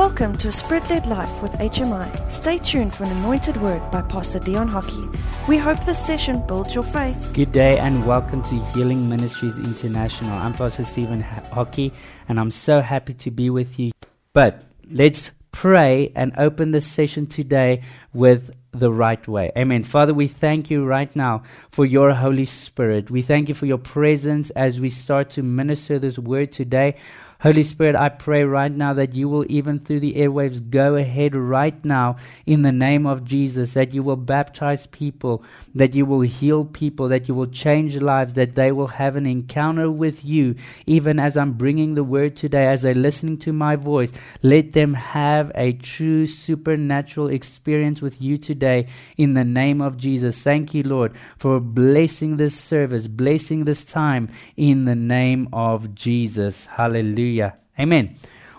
Welcome 0.00 0.34
to 0.38 0.48
a 0.48 0.52
Spirit 0.52 0.88
led 0.88 1.06
life 1.08 1.42
with 1.42 1.52
HMI. 1.58 2.32
Stay 2.32 2.56
tuned 2.56 2.94
for 2.94 3.04
an 3.04 3.10
anointed 3.18 3.58
word 3.58 3.82
by 3.90 4.00
Pastor 4.00 4.38
Dion 4.38 4.66
Hockey. 4.66 5.06
We 5.46 5.58
hope 5.58 5.84
this 5.84 6.02
session 6.02 6.42
builds 6.46 6.74
your 6.74 6.84
faith. 6.84 7.30
Good 7.34 7.52
day 7.52 7.76
and 7.78 8.06
welcome 8.06 8.42
to 8.44 8.54
Healing 8.72 9.10
Ministries 9.10 9.58
International. 9.58 10.32
I'm 10.32 10.54
Pastor 10.54 10.84
Stephen 10.84 11.20
Hockey 11.20 11.92
and 12.30 12.40
I'm 12.40 12.50
so 12.50 12.80
happy 12.80 13.12
to 13.12 13.30
be 13.30 13.50
with 13.50 13.78
you. 13.78 13.92
But 14.32 14.62
let's 14.90 15.32
pray 15.52 16.12
and 16.16 16.32
open 16.38 16.70
this 16.70 16.86
session 16.86 17.26
today 17.26 17.82
with 18.14 18.56
the 18.72 18.90
right 18.90 19.28
way. 19.28 19.52
Amen. 19.58 19.82
Father, 19.82 20.14
we 20.14 20.28
thank 20.28 20.70
you 20.70 20.82
right 20.86 21.14
now 21.14 21.42
for 21.70 21.84
your 21.84 22.14
Holy 22.14 22.46
Spirit. 22.46 23.10
We 23.10 23.20
thank 23.20 23.50
you 23.50 23.54
for 23.54 23.66
your 23.66 23.76
presence 23.76 24.48
as 24.50 24.80
we 24.80 24.88
start 24.88 25.28
to 25.30 25.42
minister 25.42 25.98
this 25.98 26.18
word 26.18 26.52
today. 26.52 26.96
Holy 27.42 27.62
Spirit, 27.62 27.96
I 27.96 28.10
pray 28.10 28.44
right 28.44 28.70
now 28.70 28.92
that 28.92 29.14
you 29.14 29.26
will, 29.26 29.46
even 29.48 29.78
through 29.78 30.00
the 30.00 30.12
airwaves, 30.16 30.68
go 30.68 30.96
ahead 30.96 31.34
right 31.34 31.82
now 31.82 32.16
in 32.44 32.60
the 32.60 32.70
name 32.70 33.06
of 33.06 33.24
Jesus, 33.24 33.72
that 33.72 33.94
you 33.94 34.02
will 34.02 34.16
baptize 34.16 34.86
people, 34.88 35.42
that 35.74 35.94
you 35.94 36.04
will 36.04 36.20
heal 36.20 36.66
people, 36.66 37.08
that 37.08 37.28
you 37.28 37.34
will 37.34 37.46
change 37.46 37.96
lives, 37.96 38.34
that 38.34 38.56
they 38.56 38.70
will 38.72 38.88
have 38.88 39.16
an 39.16 39.24
encounter 39.24 39.90
with 39.90 40.22
you, 40.22 40.54
even 40.84 41.18
as 41.18 41.38
I'm 41.38 41.54
bringing 41.54 41.94
the 41.94 42.04
word 42.04 42.36
today, 42.36 42.66
as 42.66 42.82
they're 42.82 42.94
listening 42.94 43.38
to 43.38 43.54
my 43.54 43.74
voice. 43.74 44.12
Let 44.42 44.74
them 44.74 44.92
have 44.92 45.50
a 45.54 45.72
true 45.72 46.26
supernatural 46.26 47.28
experience 47.28 48.02
with 48.02 48.20
you 48.20 48.36
today 48.36 48.86
in 49.16 49.32
the 49.32 49.44
name 49.44 49.80
of 49.80 49.96
Jesus. 49.96 50.42
Thank 50.42 50.74
you, 50.74 50.82
Lord, 50.82 51.16
for 51.38 51.58
blessing 51.58 52.36
this 52.36 52.54
service, 52.54 53.06
blessing 53.06 53.64
this 53.64 53.82
time 53.82 54.28
in 54.58 54.84
the 54.84 54.94
name 54.94 55.48
of 55.54 55.94
Jesus. 55.94 56.66
Hallelujah. 56.66 57.29
Hallelujah. 57.30 57.58
Amen. 57.78 58.16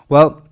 Well, 0.08 0.42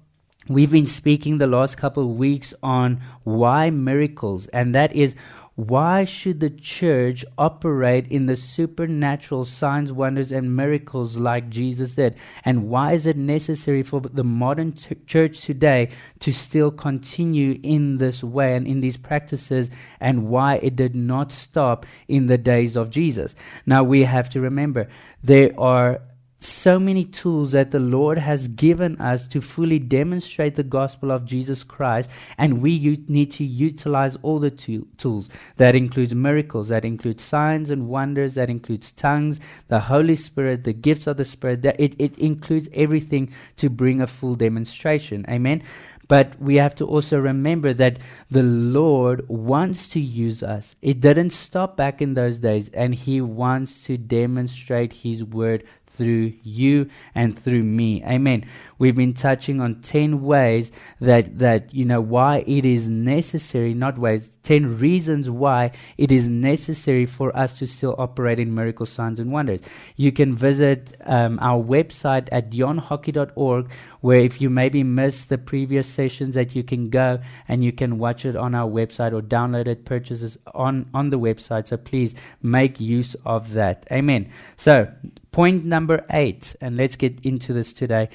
we've 0.46 0.70
been 0.70 0.86
speaking 0.86 1.38
the 1.38 1.46
last 1.46 1.78
couple 1.78 2.02
of 2.02 2.16
weeks 2.18 2.52
on 2.62 3.00
why 3.24 3.70
miracles, 3.70 4.46
and 4.48 4.74
that 4.74 4.94
is 4.94 5.14
why 5.56 6.04
should 6.04 6.40
the 6.40 6.50
church 6.50 7.24
operate 7.38 8.06
in 8.08 8.26
the 8.26 8.36
supernatural 8.36 9.44
signs, 9.44 9.90
wonders, 9.90 10.32
and 10.32 10.54
miracles 10.54 11.16
like 11.16 11.50
Jesus 11.50 11.94
did? 11.94 12.14
And 12.44 12.68
why 12.68 12.92
is 12.92 13.06
it 13.06 13.16
necessary 13.16 13.82
for 13.82 14.00
the 14.00 14.24
modern 14.24 14.72
t- 14.72 14.96
church 15.06 15.40
today 15.40 15.90
to 16.20 16.32
still 16.32 16.70
continue 16.70 17.58
in 17.62 17.96
this 17.96 18.22
way 18.22 18.54
and 18.54 18.66
in 18.66 18.80
these 18.80 18.96
practices? 18.96 19.70
And 19.98 20.28
why 20.28 20.56
it 20.56 20.76
did 20.76 20.94
not 20.94 21.32
stop 21.32 21.84
in 22.06 22.26
the 22.26 22.38
days 22.38 22.76
of 22.76 22.90
Jesus? 22.90 23.34
Now 23.66 23.82
we 23.82 24.04
have 24.04 24.30
to 24.30 24.40
remember 24.40 24.88
there 25.22 25.52
are 25.58 26.00
so 26.40 26.78
many 26.78 27.04
tools 27.04 27.52
that 27.52 27.70
the 27.70 27.78
Lord 27.78 28.18
has 28.18 28.48
given 28.48 28.98
us 29.00 29.28
to 29.28 29.40
fully 29.40 29.78
demonstrate 29.78 30.56
the 30.56 30.62
gospel 30.62 31.10
of 31.10 31.26
Jesus 31.26 31.62
Christ, 31.62 32.10
and 32.38 32.62
we 32.62 32.70
u- 32.70 33.04
need 33.08 33.30
to 33.32 33.44
utilize 33.44 34.16
all 34.22 34.38
the 34.38 34.50
to- 34.50 34.88
tools. 34.96 35.28
That 35.56 35.74
includes 35.74 36.14
miracles, 36.14 36.68
that 36.68 36.84
includes 36.84 37.22
signs 37.22 37.70
and 37.70 37.88
wonders, 37.88 38.34
that 38.34 38.48
includes 38.48 38.90
tongues, 38.92 39.38
the 39.68 39.80
Holy 39.80 40.16
Spirit, 40.16 40.64
the 40.64 40.72
gifts 40.72 41.06
of 41.06 41.18
the 41.18 41.24
Spirit. 41.24 41.62
That 41.62 41.78
it, 41.78 41.94
it 41.98 42.18
includes 42.18 42.68
everything 42.72 43.32
to 43.56 43.68
bring 43.68 44.00
a 44.00 44.06
full 44.06 44.34
demonstration. 44.34 45.26
Amen. 45.28 45.62
But 46.08 46.40
we 46.40 46.56
have 46.56 46.74
to 46.76 46.86
also 46.86 47.20
remember 47.20 47.72
that 47.74 48.00
the 48.32 48.42
Lord 48.42 49.28
wants 49.28 49.86
to 49.90 50.00
use 50.00 50.42
us. 50.42 50.74
It 50.82 51.00
didn't 51.00 51.30
stop 51.30 51.76
back 51.76 52.02
in 52.02 52.14
those 52.14 52.38
days, 52.38 52.68
and 52.74 52.92
He 52.92 53.20
wants 53.20 53.84
to 53.84 53.96
demonstrate 53.96 54.92
His 54.92 55.22
word 55.22 55.62
through 56.00 56.32
you 56.42 56.88
and 57.14 57.38
through 57.38 57.62
me. 57.62 58.02
Amen. 58.04 58.46
We've 58.80 58.96
been 58.96 59.12
touching 59.12 59.60
on 59.60 59.82
10 59.82 60.22
ways 60.22 60.72
that, 61.00 61.38
that, 61.38 61.74
you 61.74 61.84
know, 61.84 62.00
why 62.00 62.44
it 62.46 62.64
is 62.64 62.88
necessary, 62.88 63.74
not 63.74 63.98
ways, 63.98 64.30
10 64.44 64.78
reasons 64.78 65.28
why 65.28 65.72
it 65.98 66.10
is 66.10 66.28
necessary 66.28 67.04
for 67.04 67.36
us 67.36 67.58
to 67.58 67.66
still 67.66 67.94
operate 67.98 68.38
in 68.38 68.54
miracle 68.54 68.86
signs 68.86 69.20
and 69.20 69.30
wonders. 69.30 69.60
You 69.96 70.12
can 70.12 70.34
visit 70.34 70.96
um, 71.04 71.38
our 71.42 71.62
website 71.62 72.28
at 72.32 72.50
dionhockey.org 72.50 73.70
where 74.00 74.20
if 74.20 74.40
you 74.40 74.48
maybe 74.48 74.82
missed 74.82 75.28
the 75.28 75.36
previous 75.36 75.86
sessions, 75.86 76.34
that 76.34 76.56
you 76.56 76.62
can 76.62 76.88
go 76.88 77.20
and 77.48 77.62
you 77.62 77.72
can 77.72 77.98
watch 77.98 78.24
it 78.24 78.34
on 78.34 78.54
our 78.54 78.68
website 78.68 79.12
or 79.12 79.20
download 79.20 79.66
it, 79.66 79.84
purchases 79.84 80.38
on, 80.54 80.88
on 80.94 81.10
the 81.10 81.18
website. 81.18 81.68
So 81.68 81.76
please 81.76 82.14
make 82.42 82.80
use 82.80 83.14
of 83.26 83.52
that. 83.52 83.86
Amen. 83.92 84.32
So, 84.56 84.90
point 85.32 85.66
number 85.66 86.04
eight, 86.10 86.56
and 86.62 86.78
let's 86.78 86.96
get 86.96 87.20
into 87.20 87.52
this 87.52 87.74
today. 87.74 88.08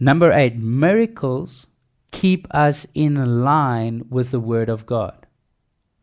Number 0.00 0.32
eight, 0.32 0.56
miracles 0.56 1.66
keep 2.10 2.48
us 2.50 2.86
in 2.94 3.44
line 3.44 4.06
with 4.08 4.30
the 4.30 4.40
Word 4.40 4.70
of 4.70 4.86
God. 4.86 5.26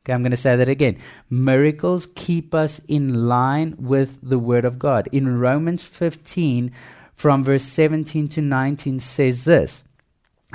Okay, 0.05 0.13
I'm 0.13 0.21
going 0.21 0.31
to 0.31 0.37
say 0.37 0.55
that 0.55 0.69
again. 0.69 0.99
Miracles 1.29 2.07
keep 2.15 2.53
us 2.53 2.79
in 2.87 3.27
line 3.27 3.75
with 3.79 4.19
the 4.21 4.39
Word 4.39 4.65
of 4.65 4.77
God. 4.77 5.09
In 5.11 5.39
Romans 5.39 5.81
15, 5.81 6.71
from 7.15 7.43
verse 7.43 7.63
17 7.63 8.27
to 8.29 8.41
19, 8.41 8.99
says 8.99 9.43
this. 9.43 9.83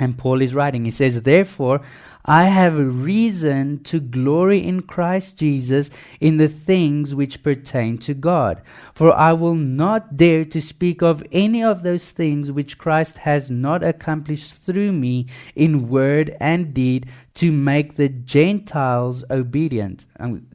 And 0.03 0.17
Paul 0.17 0.41
is 0.41 0.53
writing, 0.53 0.83
he 0.83 0.91
says, 0.91 1.21
Therefore, 1.21 1.79
I 2.25 2.45
have 2.45 2.77
reason 2.77 3.81
to 3.85 4.01
glory 4.01 4.61
in 4.61 4.81
Christ 4.81 5.37
Jesus 5.37 5.89
in 6.19 6.35
the 6.35 6.49
things 6.49 7.15
which 7.15 7.41
pertain 7.41 7.97
to 7.99 8.13
God. 8.13 8.61
For 8.93 9.13
I 9.13 9.31
will 9.31 9.55
not 9.55 10.17
dare 10.17 10.43
to 10.43 10.61
speak 10.61 11.01
of 11.01 11.23
any 11.31 11.63
of 11.63 11.83
those 11.83 12.11
things 12.11 12.51
which 12.51 12.77
Christ 12.77 13.19
has 13.19 13.49
not 13.49 13.81
accomplished 13.81 14.65
through 14.65 14.91
me 14.91 15.27
in 15.55 15.87
word 15.87 16.35
and 16.37 16.73
deed 16.73 17.05
to 17.35 17.49
make 17.49 17.95
the 17.95 18.09
Gentiles 18.09 19.23
obedient. 19.31 20.03
Um, 20.19 20.45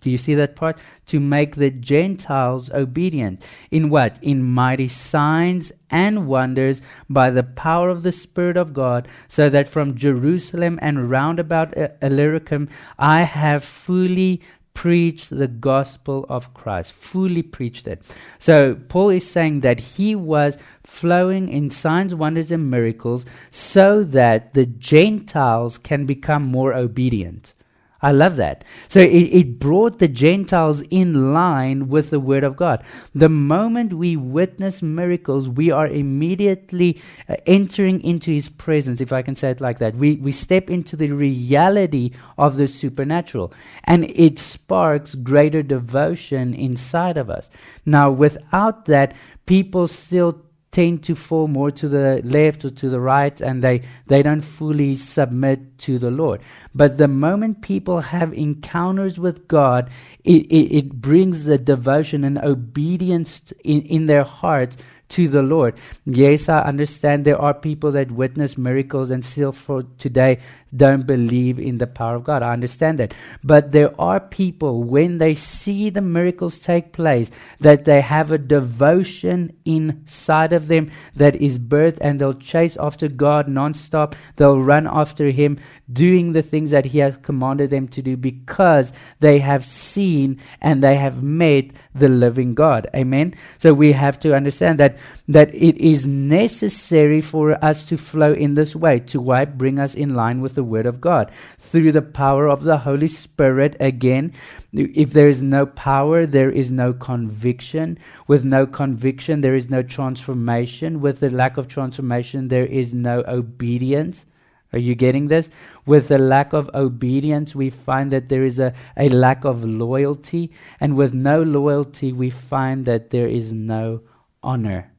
do 0.00 0.10
you 0.10 0.18
see 0.18 0.34
that 0.34 0.56
part? 0.56 0.78
To 1.06 1.20
make 1.20 1.56
the 1.56 1.70
Gentiles 1.70 2.70
obedient. 2.70 3.42
In 3.70 3.90
what? 3.90 4.18
In 4.22 4.44
mighty 4.44 4.88
signs 4.88 5.72
and 5.90 6.26
wonders 6.26 6.80
by 7.08 7.30
the 7.30 7.42
power 7.42 7.88
of 7.88 8.02
the 8.02 8.12
Spirit 8.12 8.56
of 8.56 8.72
God, 8.72 9.08
so 9.26 9.48
that 9.48 9.68
from 9.68 9.96
Jerusalem 9.96 10.78
and 10.80 11.10
round 11.10 11.38
about 11.38 11.74
Illyricum 12.00 12.68
I 12.98 13.22
have 13.22 13.64
fully 13.64 14.40
preached 14.74 15.30
the 15.30 15.48
gospel 15.48 16.24
of 16.28 16.54
Christ, 16.54 16.92
fully 16.92 17.42
preached 17.42 17.88
it. 17.88 18.00
So 18.38 18.76
Paul 18.76 19.08
is 19.08 19.28
saying 19.28 19.62
that 19.62 19.80
he 19.80 20.14
was 20.14 20.56
flowing 20.84 21.48
in 21.48 21.70
signs, 21.70 22.14
wonders, 22.14 22.52
and 22.52 22.70
miracles 22.70 23.26
so 23.50 24.04
that 24.04 24.54
the 24.54 24.66
Gentiles 24.66 25.78
can 25.78 26.06
become 26.06 26.44
more 26.44 26.74
obedient. 26.74 27.54
I 28.00 28.12
love 28.12 28.36
that. 28.36 28.64
So 28.86 29.00
it, 29.00 29.08
it 29.08 29.58
brought 29.58 29.98
the 29.98 30.06
Gentiles 30.06 30.82
in 30.82 31.32
line 31.32 31.88
with 31.88 32.10
the 32.10 32.20
Word 32.20 32.44
of 32.44 32.56
God. 32.56 32.84
The 33.12 33.28
moment 33.28 33.92
we 33.92 34.16
witness 34.16 34.82
miracles, 34.82 35.48
we 35.48 35.72
are 35.72 35.88
immediately 35.88 37.02
uh, 37.28 37.34
entering 37.44 38.00
into 38.04 38.30
His 38.30 38.48
presence, 38.48 39.00
if 39.00 39.12
I 39.12 39.22
can 39.22 39.34
say 39.34 39.50
it 39.50 39.60
like 39.60 39.80
that. 39.80 39.96
We, 39.96 40.14
we 40.16 40.30
step 40.30 40.70
into 40.70 40.94
the 40.94 41.10
reality 41.10 42.12
of 42.36 42.56
the 42.56 42.68
supernatural, 42.68 43.52
and 43.82 44.04
it 44.04 44.38
sparks 44.38 45.16
greater 45.16 45.62
devotion 45.62 46.54
inside 46.54 47.16
of 47.16 47.28
us. 47.28 47.50
Now, 47.84 48.10
without 48.12 48.84
that, 48.84 49.14
people 49.44 49.88
still 49.88 50.44
tend 50.78 51.02
to 51.02 51.16
fall 51.16 51.48
more 51.48 51.72
to 51.72 51.88
the 51.88 52.20
left 52.22 52.64
or 52.64 52.70
to 52.70 52.88
the 52.88 53.00
right 53.00 53.40
and 53.40 53.64
they, 53.64 53.82
they 54.06 54.22
don't 54.22 54.42
fully 54.42 54.94
submit 54.94 55.76
to 55.76 55.98
the 55.98 56.08
Lord. 56.08 56.40
But 56.72 56.98
the 56.98 57.08
moment 57.08 57.62
people 57.62 58.00
have 58.00 58.32
encounters 58.32 59.18
with 59.18 59.48
God, 59.48 59.90
it, 60.22 60.46
it, 60.46 60.76
it 60.78 60.92
brings 60.92 61.46
the 61.46 61.58
devotion 61.58 62.22
and 62.22 62.38
obedience 62.38 63.52
in, 63.64 63.82
in 63.82 64.06
their 64.06 64.22
hearts 64.22 64.76
to 65.08 65.26
the 65.26 65.42
Lord. 65.42 65.74
Yes, 66.04 66.48
I 66.48 66.60
understand 66.60 67.24
there 67.24 67.40
are 67.40 67.54
people 67.54 67.90
that 67.92 68.12
witness 68.12 68.56
miracles 68.56 69.10
and 69.10 69.24
still 69.24 69.50
for 69.50 69.82
today 69.98 70.38
don't 70.76 71.06
believe 71.06 71.58
in 71.58 71.78
the 71.78 71.86
power 71.86 72.16
of 72.16 72.24
God. 72.24 72.42
I 72.42 72.52
understand 72.52 72.98
that. 72.98 73.14
But 73.42 73.72
there 73.72 73.98
are 74.00 74.20
people, 74.20 74.82
when 74.82 75.18
they 75.18 75.34
see 75.34 75.90
the 75.90 76.00
miracles 76.00 76.58
take 76.58 76.92
place, 76.92 77.30
that 77.60 77.84
they 77.84 78.00
have 78.00 78.30
a 78.30 78.38
devotion 78.38 79.56
inside 79.64 80.52
of 80.52 80.68
them 80.68 80.90
that 81.14 81.36
is 81.36 81.58
birthed 81.58 81.98
and 82.00 82.20
they'll 82.20 82.34
chase 82.34 82.76
after 82.78 83.08
God 83.08 83.46
nonstop. 83.46 84.14
They'll 84.36 84.60
run 84.60 84.86
after 84.86 85.30
Him, 85.30 85.58
doing 85.90 86.32
the 86.32 86.42
things 86.42 86.70
that 86.70 86.86
He 86.86 86.98
has 86.98 87.16
commanded 87.22 87.70
them 87.70 87.88
to 87.88 88.02
do 88.02 88.16
because 88.16 88.92
they 89.20 89.38
have 89.38 89.64
seen 89.64 90.40
and 90.60 90.82
they 90.82 90.96
have 90.96 91.22
met 91.22 91.70
the 91.94 92.08
living 92.08 92.54
God. 92.54 92.88
Amen. 92.94 93.34
So 93.56 93.72
we 93.72 93.92
have 93.92 94.20
to 94.20 94.34
understand 94.34 94.78
that, 94.78 94.98
that 95.28 95.54
it 95.54 95.76
is 95.78 96.06
necessary 96.06 97.20
for 97.20 97.62
us 97.64 97.86
to 97.86 97.96
flow 97.96 98.32
in 98.32 98.54
this 98.54 98.76
way 98.76 99.00
to 99.00 99.20
why 99.20 99.44
bring 99.44 99.78
us 99.78 99.94
in 99.94 100.14
line 100.14 100.40
with 100.40 100.57
the 100.58 100.64
Word 100.64 100.86
of 100.86 101.00
God 101.00 101.30
through 101.56 101.92
the 101.92 102.02
power 102.02 102.48
of 102.48 102.64
the 102.64 102.78
Holy 102.78 103.06
Spirit. 103.06 103.76
Again, 103.78 104.32
if 104.72 105.12
there 105.12 105.28
is 105.28 105.40
no 105.40 105.66
power, 105.66 106.26
there 106.26 106.50
is 106.50 106.72
no 106.72 106.92
conviction. 106.92 107.96
With 108.26 108.44
no 108.44 108.66
conviction, 108.66 109.40
there 109.40 109.54
is 109.54 109.70
no 109.70 109.82
transformation. 109.82 111.00
With 111.00 111.20
the 111.20 111.30
lack 111.30 111.56
of 111.56 111.68
transformation, 111.68 112.48
there 112.48 112.66
is 112.66 112.92
no 112.92 113.22
obedience. 113.28 114.26
Are 114.72 114.80
you 114.80 114.96
getting 114.96 115.28
this? 115.28 115.48
With 115.86 116.08
the 116.08 116.18
lack 116.18 116.52
of 116.52 116.68
obedience, 116.74 117.54
we 117.54 117.70
find 117.70 118.12
that 118.12 118.28
there 118.28 118.44
is 118.44 118.58
a, 118.58 118.74
a 118.96 119.08
lack 119.08 119.44
of 119.44 119.64
loyalty. 119.64 120.50
And 120.80 120.96
with 120.96 121.14
no 121.14 121.40
loyalty, 121.40 122.12
we 122.12 122.30
find 122.30 122.84
that 122.86 123.10
there 123.10 123.28
is 123.28 123.52
no 123.52 124.02
honor. 124.42 124.92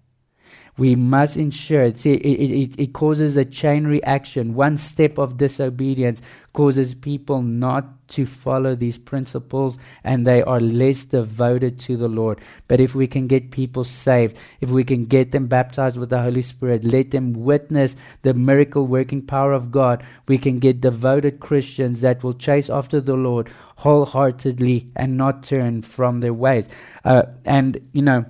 We 0.79 0.95
must 0.95 1.35
ensure, 1.35 1.93
see, 1.93 2.13
it, 2.13 2.51
it, 2.51 2.81
it 2.81 2.93
causes 2.93 3.35
a 3.35 3.43
chain 3.43 3.85
reaction. 3.85 4.53
One 4.53 4.77
step 4.77 5.17
of 5.17 5.35
disobedience 5.35 6.21
causes 6.53 6.95
people 6.95 7.41
not 7.41 8.07
to 8.11 8.25
follow 8.25 8.75
these 8.75 8.97
principles 8.97 9.77
and 10.05 10.25
they 10.25 10.41
are 10.41 10.61
less 10.61 11.03
devoted 11.03 11.79
to 11.79 11.97
the 11.97 12.07
Lord. 12.07 12.39
But 12.69 12.79
if 12.79 12.95
we 12.95 13.07
can 13.07 13.27
get 13.27 13.51
people 13.51 13.83
saved, 13.83 14.39
if 14.61 14.69
we 14.69 14.85
can 14.85 15.03
get 15.03 15.33
them 15.33 15.47
baptized 15.47 15.97
with 15.97 16.11
the 16.11 16.21
Holy 16.21 16.41
Spirit, 16.41 16.85
let 16.85 17.11
them 17.11 17.33
witness 17.33 17.97
the 18.21 18.33
miracle 18.33 18.87
working 18.87 19.21
power 19.21 19.51
of 19.51 19.71
God, 19.71 20.01
we 20.29 20.37
can 20.37 20.59
get 20.59 20.79
devoted 20.79 21.41
Christians 21.41 21.99
that 21.99 22.23
will 22.23 22.33
chase 22.33 22.69
after 22.69 23.01
the 23.01 23.15
Lord 23.15 23.51
wholeheartedly 23.75 24.91
and 24.95 25.17
not 25.17 25.43
turn 25.43 25.81
from 25.81 26.21
their 26.21 26.33
ways. 26.33 26.69
Uh, 27.03 27.23
and, 27.43 27.85
you 27.91 28.01
know, 28.01 28.25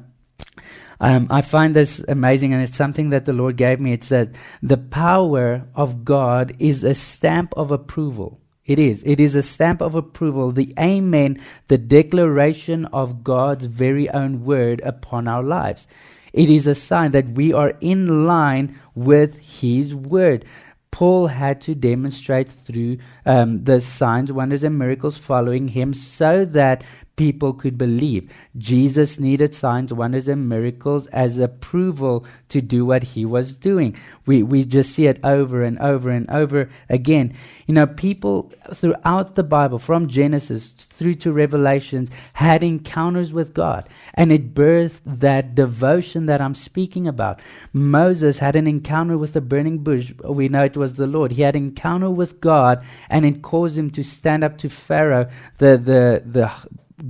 um, 0.99 1.27
I 1.29 1.41
find 1.41 1.75
this 1.75 2.03
amazing, 2.07 2.53
and 2.53 2.61
it's 2.61 2.75
something 2.75 3.11
that 3.11 3.25
the 3.25 3.33
Lord 3.33 3.55
gave 3.55 3.79
me. 3.79 3.93
It's 3.93 4.09
that 4.09 4.29
the 4.61 4.77
power 4.77 5.65
of 5.73 6.03
God 6.03 6.55
is 6.59 6.83
a 6.83 6.93
stamp 6.93 7.53
of 7.55 7.71
approval. 7.71 8.41
It 8.65 8.79
is. 8.79 9.01
It 9.03 9.19
is 9.19 9.33
a 9.33 9.41
stamp 9.41 9.81
of 9.81 9.95
approval, 9.95 10.51
the 10.51 10.73
amen, 10.77 11.39
the 11.69 11.77
declaration 11.77 12.85
of 12.85 13.23
God's 13.23 13.65
very 13.65 14.09
own 14.09 14.43
word 14.43 14.81
upon 14.81 15.27
our 15.27 15.41
lives. 15.41 15.87
It 16.33 16.49
is 16.49 16.67
a 16.67 16.75
sign 16.75 17.11
that 17.11 17.29
we 17.29 17.53
are 17.53 17.73
in 17.81 18.27
line 18.27 18.79
with 18.93 19.39
His 19.61 19.95
word. 19.95 20.45
Paul 20.91 21.27
had 21.27 21.61
to 21.61 21.75
demonstrate 21.75 22.49
through 22.49 22.97
um, 23.29 23.63
the 23.63 23.79
signs, 23.79 24.31
wonders, 24.31 24.63
and 24.63 24.79
miracles 24.79 25.19
following 25.19 25.67
him 25.67 25.93
so 25.93 26.45
that 26.45 26.83
people 27.19 27.51
could 27.51 27.77
believe. 27.77 28.31
Jesus 28.57 29.19
needed 29.19 29.53
signs, 29.53 29.93
wonders, 29.93 30.29
and 30.29 30.47
miracles 30.47 31.05
as 31.07 31.37
approval 31.37 32.25
to 32.47 32.61
do 32.61 32.85
what 32.85 33.03
he 33.03 33.25
was 33.25 33.53
doing. 33.57 33.93
We, 34.25 34.41
we 34.41 34.63
just 34.63 34.93
see 34.93 35.05
it 35.05 35.19
over 35.21 35.61
and 35.61 35.77
over 35.79 36.11
and 36.11 36.31
over 36.31 36.69
again. 36.87 37.35
You 37.67 37.73
know, 37.73 37.87
people 37.87 38.53
throughout 38.73 39.35
the 39.35 39.43
Bible, 39.43 39.79
from 39.79 40.07
Genesis 40.07 40.69
through 40.69 41.15
to 41.15 41.33
Revelations, 41.33 42.09
had 42.33 42.63
encounters 42.63 43.33
with 43.33 43.53
God. 43.53 43.89
And 44.13 44.31
it 44.31 44.53
birthed 44.53 45.01
that 45.05 45.55
devotion 45.55 46.25
that 46.27 46.39
I'm 46.39 46.55
speaking 46.55 47.05
about. 47.05 47.41
Moses 47.73 48.39
had 48.39 48.55
an 48.55 48.65
encounter 48.65 49.17
with 49.17 49.33
the 49.33 49.41
burning 49.41 49.79
bush. 49.79 50.13
We 50.23 50.47
know 50.47 50.63
it 50.63 50.77
was 50.77 50.95
the 50.95 51.05
Lord. 51.05 51.33
He 51.33 51.41
had 51.41 51.57
an 51.57 51.65
encounter 51.65 52.09
with 52.09 52.39
God, 52.39 52.81
and 53.09 53.19
it 53.25 53.42
caused 53.42 53.77
him 53.77 53.89
to 53.92 54.04
stand 54.04 54.44
up 54.44 54.57
to 54.60 54.69
Pharaoh, 54.69 55.30
the, 55.57 55.77
the, 55.77 56.24
the 56.25 56.51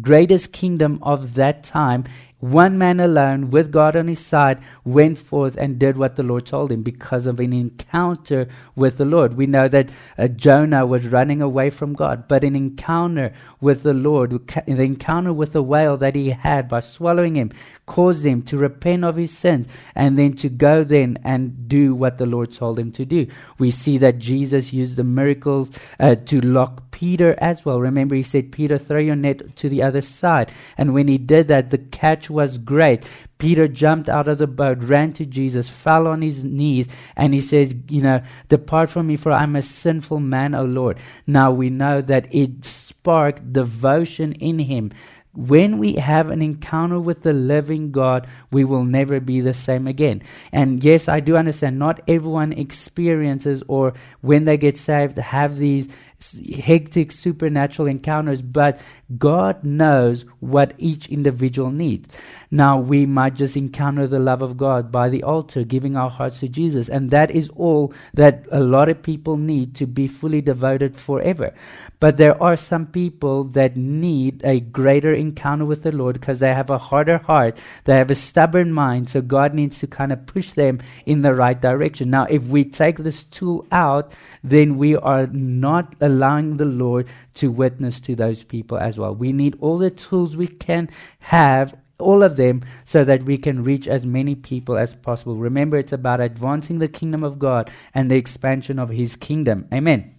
greatest 0.01 0.51
kingdom 0.51 0.99
of 1.01 1.35
that 1.35 1.63
time 1.63 2.05
one 2.39 2.77
man 2.77 2.99
alone, 2.99 3.49
with 3.49 3.71
God 3.71 3.95
on 3.95 4.07
his 4.07 4.25
side, 4.25 4.59
went 4.85 5.17
forth 5.17 5.57
and 5.57 5.77
did 5.77 5.97
what 5.97 6.15
the 6.15 6.23
Lord 6.23 6.45
told 6.45 6.71
him 6.71 6.83
because 6.83 7.25
of 7.25 7.39
an 7.39 7.51
encounter 7.51 8.47
with 8.75 8.97
the 8.97 9.05
Lord. 9.05 9.33
We 9.33 9.45
know 9.45 9.67
that 9.67 9.89
uh, 10.17 10.29
Jonah 10.29 10.85
was 10.85 11.07
running 11.07 11.41
away 11.41 11.69
from 11.69 11.93
God, 11.93 12.27
but 12.27 12.43
an 12.45 12.55
encounter 12.55 13.33
with 13.59 13.83
the 13.83 13.93
Lord, 13.93 14.31
the 14.31 14.81
encounter 14.81 15.33
with 15.33 15.51
the 15.51 15.61
whale 15.61 15.97
that 15.97 16.15
he 16.15 16.29
had 16.29 16.69
by 16.69 16.79
swallowing 16.79 17.35
him, 17.35 17.51
caused 17.85 18.25
him 18.25 18.41
to 18.43 18.57
repent 18.57 19.03
of 19.03 19.17
his 19.17 19.37
sins 19.37 19.67
and 19.93 20.17
then 20.17 20.33
to 20.37 20.47
go 20.47 20.83
then 20.83 21.17
and 21.23 21.67
do 21.67 21.93
what 21.93 22.17
the 22.17 22.25
Lord 22.25 22.51
told 22.51 22.79
him 22.79 22.91
to 22.93 23.05
do. 23.05 23.27
We 23.57 23.71
see 23.71 23.97
that 23.97 24.19
Jesus 24.19 24.71
used 24.71 24.95
the 24.95 25.03
miracles 25.03 25.71
uh, 25.99 26.15
to 26.15 26.39
lock 26.39 26.89
Peter 26.91 27.35
as 27.39 27.65
well. 27.65 27.79
Remember, 27.79 28.15
he 28.15 28.23
said, 28.23 28.51
Peter, 28.51 28.77
throw 28.77 28.99
your 28.99 29.15
net 29.15 29.55
to 29.57 29.69
the 29.69 29.81
other 29.81 30.01
side. 30.01 30.51
And 30.77 30.93
when 30.93 31.07
he 31.07 31.17
did 31.17 31.47
that, 31.47 31.69
the 31.69 31.77
catch 31.77 32.28
was 32.29 32.57
great. 32.57 33.07
Peter 33.37 33.67
jumped 33.67 34.09
out 34.09 34.27
of 34.27 34.37
the 34.37 34.47
boat, 34.47 34.79
ran 34.79 35.13
to 35.13 35.25
Jesus, 35.25 35.69
fell 35.69 36.07
on 36.07 36.21
his 36.21 36.43
knees, 36.43 36.87
and 37.15 37.33
he 37.33 37.41
says, 37.41 37.75
You 37.87 38.01
know, 38.01 38.21
depart 38.49 38.89
from 38.89 39.07
me, 39.07 39.15
for 39.15 39.31
I'm 39.31 39.55
a 39.55 39.61
sinful 39.61 40.19
man, 40.19 40.53
O 40.53 40.63
Lord. 40.63 40.97
Now 41.25 41.51
we 41.51 41.69
know 41.69 42.01
that 42.01 42.33
it 42.33 42.65
sparked 42.65 43.53
devotion 43.53 44.33
in 44.33 44.59
him. 44.59 44.91
When 45.33 45.77
we 45.77 45.93
have 45.93 46.29
an 46.29 46.41
encounter 46.41 46.99
with 46.99 47.21
the 47.21 47.33
living 47.33 47.91
God, 47.91 48.27
we 48.51 48.65
will 48.65 48.83
never 48.83 49.19
be 49.19 49.41
the 49.41 49.53
same 49.53 49.87
again. 49.87 50.23
And 50.51 50.83
yes, 50.83 51.07
I 51.07 51.19
do 51.19 51.37
understand 51.37 51.77
not 51.77 52.01
everyone 52.07 52.51
experiences 52.51 53.63
or 53.67 53.93
when 54.21 54.45
they 54.45 54.57
get 54.57 54.75
saved 54.75 55.17
have 55.19 55.57
these 55.57 55.87
hectic 56.53 57.11
supernatural 57.11 57.87
encounters, 57.87 58.41
but 58.41 58.79
God 59.17 59.63
knows 59.63 60.25
what 60.39 60.73
each 60.77 61.07
individual 61.07 61.71
needs. 61.71 62.07
Now, 62.51 62.79
we 62.79 63.05
might 63.05 63.35
just 63.35 63.55
encounter 63.55 64.07
the 64.07 64.19
love 64.19 64.41
of 64.41 64.57
God 64.57 64.91
by 64.91 65.09
the 65.09 65.23
altar, 65.23 65.63
giving 65.63 65.95
our 65.95 66.09
hearts 66.09 66.39
to 66.39 66.47
Jesus, 66.47 66.89
and 66.89 67.11
that 67.11 67.31
is 67.31 67.49
all 67.49 67.93
that 68.13 68.45
a 68.51 68.59
lot 68.59 68.89
of 68.89 69.03
people 69.03 69.37
need 69.37 69.75
to 69.75 69.85
be 69.85 70.07
fully 70.07 70.41
devoted 70.41 70.95
forever. 70.95 71.53
But 71.99 72.17
there 72.17 72.41
are 72.41 72.57
some 72.57 72.87
people 72.87 73.43
that 73.45 73.77
need 73.77 74.41
a 74.43 74.59
greater 74.59 75.13
encounter 75.13 75.65
with 75.65 75.83
the 75.83 75.91
Lord 75.91 76.19
because 76.19 76.39
they 76.39 76.53
have 76.53 76.69
a 76.69 76.77
harder 76.77 77.19
heart, 77.19 77.59
they 77.85 77.97
have 77.97 78.11
a 78.11 78.15
stubborn 78.15 78.71
mind, 78.71 79.09
so 79.09 79.21
God 79.21 79.53
needs 79.53 79.79
to 79.79 79.87
kind 79.87 80.11
of 80.11 80.25
push 80.25 80.51
them 80.51 80.79
in 81.05 81.21
the 81.21 81.35
right 81.35 81.59
direction. 81.59 82.09
Now, 82.09 82.25
if 82.25 82.43
we 82.43 82.65
take 82.65 82.97
this 82.97 83.23
tool 83.23 83.67
out, 83.71 84.11
then 84.43 84.77
we 84.77 84.95
are 84.95 85.27
not 85.27 85.95
allowing 86.09 86.57
the 86.57 86.65
Lord 86.65 87.07
to 87.35 87.51
witness 87.51 87.99
to 88.01 88.15
those 88.15 88.43
people 88.43 88.77
as 88.77 88.97
well. 88.99 89.15
We 89.15 89.31
need 89.31 89.57
all 89.61 89.77
the 89.77 89.91
tools 89.91 90.35
we 90.35 90.47
can 90.47 90.89
have 91.19 91.75
all 91.99 92.23
of 92.23 92.37
them 92.37 92.63
so 92.83 93.03
that 93.03 93.23
we 93.23 93.37
can 93.37 93.63
reach 93.63 93.87
as 93.87 94.05
many 94.05 94.33
people 94.33 94.77
as 94.77 94.95
possible. 94.95 95.35
Remember, 95.35 95.77
it's 95.77 95.93
about 95.93 96.21
advancing 96.21 96.79
the 96.79 96.87
kingdom 96.87 97.23
of 97.23 97.37
God 97.37 97.69
and 97.93 98.09
the 98.09 98.15
expansion 98.15 98.79
of 98.79 98.89
His 98.89 99.15
kingdom. 99.15 99.67
Amen. 99.73 100.15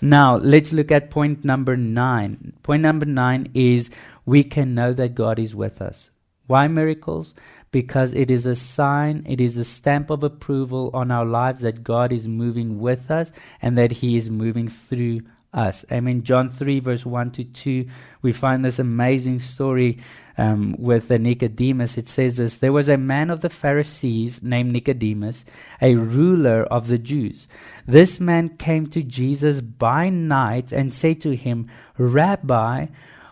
Now, 0.00 0.36
let's 0.36 0.72
look 0.72 0.90
at 0.90 1.10
point 1.10 1.44
number 1.44 1.76
nine. 1.76 2.54
Point 2.62 2.82
number 2.82 3.04
nine 3.04 3.50
is 3.54 3.90
we 4.24 4.44
can 4.44 4.74
know 4.74 4.92
that 4.94 5.14
God 5.14 5.38
is 5.38 5.54
with 5.54 5.82
us. 5.82 6.10
Why 6.46 6.66
miracles? 6.66 7.34
Because 7.70 8.14
it 8.14 8.30
is 8.30 8.46
a 8.46 8.56
sign, 8.56 9.24
it 9.28 9.40
is 9.40 9.56
a 9.56 9.64
stamp 9.64 10.10
of 10.10 10.24
approval 10.24 10.90
on 10.94 11.10
our 11.10 11.26
lives 11.26 11.60
that 11.60 11.84
God 11.84 12.12
is 12.12 12.26
moving 12.26 12.78
with 12.78 13.10
us 13.10 13.30
and 13.60 13.76
that 13.76 13.92
He 13.92 14.16
is 14.16 14.30
moving 14.30 14.68
through 14.68 15.20
us. 15.52 15.84
I 15.90 16.00
mean, 16.00 16.22
John 16.24 16.50
3, 16.50 16.80
verse 16.80 17.06
1 17.06 17.30
to 17.32 17.44
2, 17.44 17.86
we 18.22 18.32
find 18.32 18.64
this 18.64 18.78
amazing 18.78 19.38
story 19.38 19.98
um, 20.36 20.76
with 20.78 21.10
Nicodemus. 21.10 21.96
It 21.96 22.08
says 22.08 22.36
this 22.36 22.56
There 22.56 22.72
was 22.72 22.88
a 22.88 22.96
man 22.96 23.30
of 23.30 23.40
the 23.40 23.48
Pharisees 23.48 24.42
named 24.42 24.72
Nicodemus, 24.72 25.44
a 25.80 25.94
ruler 25.94 26.64
of 26.64 26.88
the 26.88 26.98
Jews. 26.98 27.48
This 27.86 28.20
man 28.20 28.56
came 28.56 28.86
to 28.88 29.02
Jesus 29.02 29.60
by 29.60 30.10
night 30.10 30.70
and 30.70 30.92
said 30.92 31.20
to 31.22 31.34
him, 31.34 31.68
Rabbi, 31.96 32.86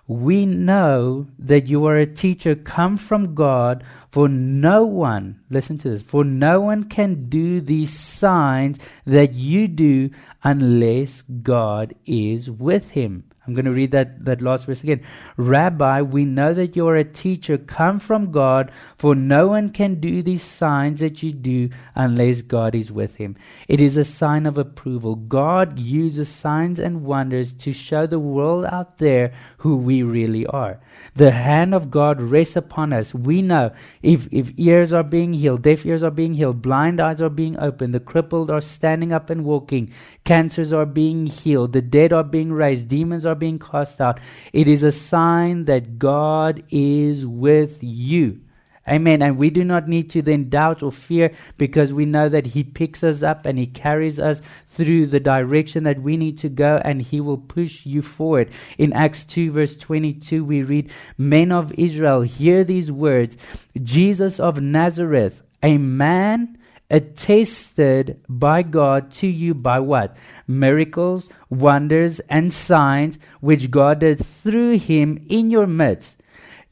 we 0.08 0.46
know 0.46 1.26
that 1.38 1.66
you 1.66 1.84
are 1.86 1.96
a 1.96 2.06
teacher 2.06 2.54
come 2.54 2.96
from 2.96 3.34
God, 3.34 3.82
for 4.10 4.28
no 4.28 4.84
one, 4.86 5.40
listen 5.50 5.78
to 5.78 5.90
this, 5.90 6.02
for 6.02 6.25
no 6.25 6.60
one 6.60 6.84
can 6.84 7.28
do 7.28 7.60
these 7.60 7.92
signs 7.92 8.78
that 9.04 9.34
you 9.34 9.66
do 9.66 10.10
unless 10.44 11.22
God 11.22 11.94
is 12.06 12.50
with 12.50 12.90
him. 12.90 13.25
I'm 13.46 13.54
going 13.54 13.64
to 13.64 13.72
read 13.72 13.92
that, 13.92 14.24
that 14.24 14.40
last 14.42 14.66
verse 14.66 14.82
again. 14.82 15.04
Rabbi, 15.36 16.02
we 16.02 16.24
know 16.24 16.52
that 16.54 16.74
you 16.74 16.88
are 16.88 16.96
a 16.96 17.04
teacher 17.04 17.58
come 17.58 18.00
from 18.00 18.32
God, 18.32 18.72
for 18.98 19.14
no 19.14 19.48
one 19.48 19.70
can 19.70 20.00
do 20.00 20.22
these 20.22 20.42
signs 20.42 21.00
that 21.00 21.22
you 21.22 21.32
do 21.32 21.70
unless 21.94 22.42
God 22.42 22.74
is 22.74 22.90
with 22.90 23.16
him. 23.16 23.36
It 23.68 23.80
is 23.80 23.96
a 23.96 24.04
sign 24.04 24.46
of 24.46 24.58
approval. 24.58 25.14
God 25.14 25.78
uses 25.78 26.28
signs 26.28 26.80
and 26.80 27.04
wonders 27.04 27.52
to 27.54 27.72
show 27.72 28.06
the 28.06 28.18
world 28.18 28.64
out 28.66 28.98
there 28.98 29.32
who 29.58 29.76
we 29.76 30.02
really 30.02 30.46
are. 30.46 30.80
The 31.14 31.30
hand 31.30 31.74
of 31.74 31.90
God 31.90 32.20
rests 32.20 32.56
upon 32.56 32.92
us. 32.92 33.14
We 33.14 33.42
know 33.42 33.72
if, 34.02 34.28
if 34.32 34.52
ears 34.56 34.92
are 34.92 35.04
being 35.04 35.32
healed, 35.32 35.62
deaf 35.62 35.86
ears 35.86 36.02
are 36.02 36.10
being 36.10 36.34
healed, 36.34 36.62
blind 36.62 37.00
eyes 37.00 37.22
are 37.22 37.30
being 37.30 37.58
opened, 37.58 37.94
the 37.94 38.00
crippled 38.00 38.50
are 38.50 38.60
standing 38.60 39.12
up 39.12 39.30
and 39.30 39.44
walking, 39.44 39.92
cancers 40.24 40.72
are 40.72 40.86
being 40.86 41.26
healed, 41.26 41.72
the 41.72 41.82
dead 41.82 42.12
are 42.12 42.24
being 42.24 42.52
raised, 42.52 42.88
demons 42.88 43.24
are 43.24 43.34
being 43.38 43.58
cast 43.58 44.00
out. 44.00 44.18
It 44.52 44.68
is 44.68 44.82
a 44.82 44.92
sign 44.92 45.64
that 45.66 45.98
God 45.98 46.62
is 46.70 47.26
with 47.26 47.78
you. 47.82 48.40
Amen. 48.88 49.20
And 49.20 49.36
we 49.36 49.50
do 49.50 49.64
not 49.64 49.88
need 49.88 50.10
to 50.10 50.22
then 50.22 50.48
doubt 50.48 50.82
or 50.82 50.92
fear 50.92 51.32
because 51.58 51.92
we 51.92 52.04
know 52.04 52.28
that 52.28 52.46
He 52.46 52.62
picks 52.62 53.02
us 53.02 53.22
up 53.22 53.44
and 53.44 53.58
He 53.58 53.66
carries 53.66 54.20
us 54.20 54.40
through 54.68 55.06
the 55.06 55.18
direction 55.18 55.84
that 55.84 56.02
we 56.02 56.16
need 56.16 56.38
to 56.38 56.48
go 56.48 56.80
and 56.84 57.02
He 57.02 57.20
will 57.20 57.38
push 57.38 57.84
you 57.84 58.00
forward. 58.00 58.50
In 58.78 58.92
Acts 58.92 59.24
2, 59.24 59.50
verse 59.50 59.76
22, 59.76 60.44
we 60.44 60.62
read, 60.62 60.90
Men 61.18 61.50
of 61.50 61.72
Israel, 61.72 62.22
hear 62.22 62.62
these 62.62 62.92
words 62.92 63.36
Jesus 63.82 64.38
of 64.38 64.60
Nazareth, 64.60 65.42
a 65.62 65.78
man 65.78 66.56
attested 66.90 68.20
by 68.28 68.62
God 68.62 69.10
to 69.12 69.26
you 69.26 69.54
by 69.54 69.80
what? 69.80 70.16
Miracles, 70.46 71.28
wonders, 71.50 72.20
and 72.28 72.52
signs 72.52 73.18
which 73.40 73.70
God 73.70 74.00
did 74.00 74.24
through 74.24 74.78
him 74.78 75.24
in 75.28 75.50
your 75.50 75.66
midst, 75.66 76.16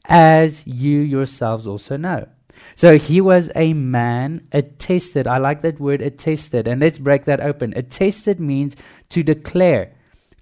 as 0.05 0.65
you 0.65 0.99
yourselves 0.99 1.67
also 1.67 1.97
know. 1.97 2.27
So 2.75 2.97
he 2.97 3.21
was 3.21 3.51
a 3.55 3.73
man 3.73 4.47
attested. 4.51 5.27
I 5.27 5.37
like 5.37 5.61
that 5.61 5.79
word 5.79 6.01
attested. 6.01 6.67
And 6.67 6.81
let's 6.81 6.99
break 6.99 7.25
that 7.25 7.41
open. 7.41 7.73
Attested 7.75 8.39
means 8.39 8.75
to 9.09 9.23
declare, 9.23 9.93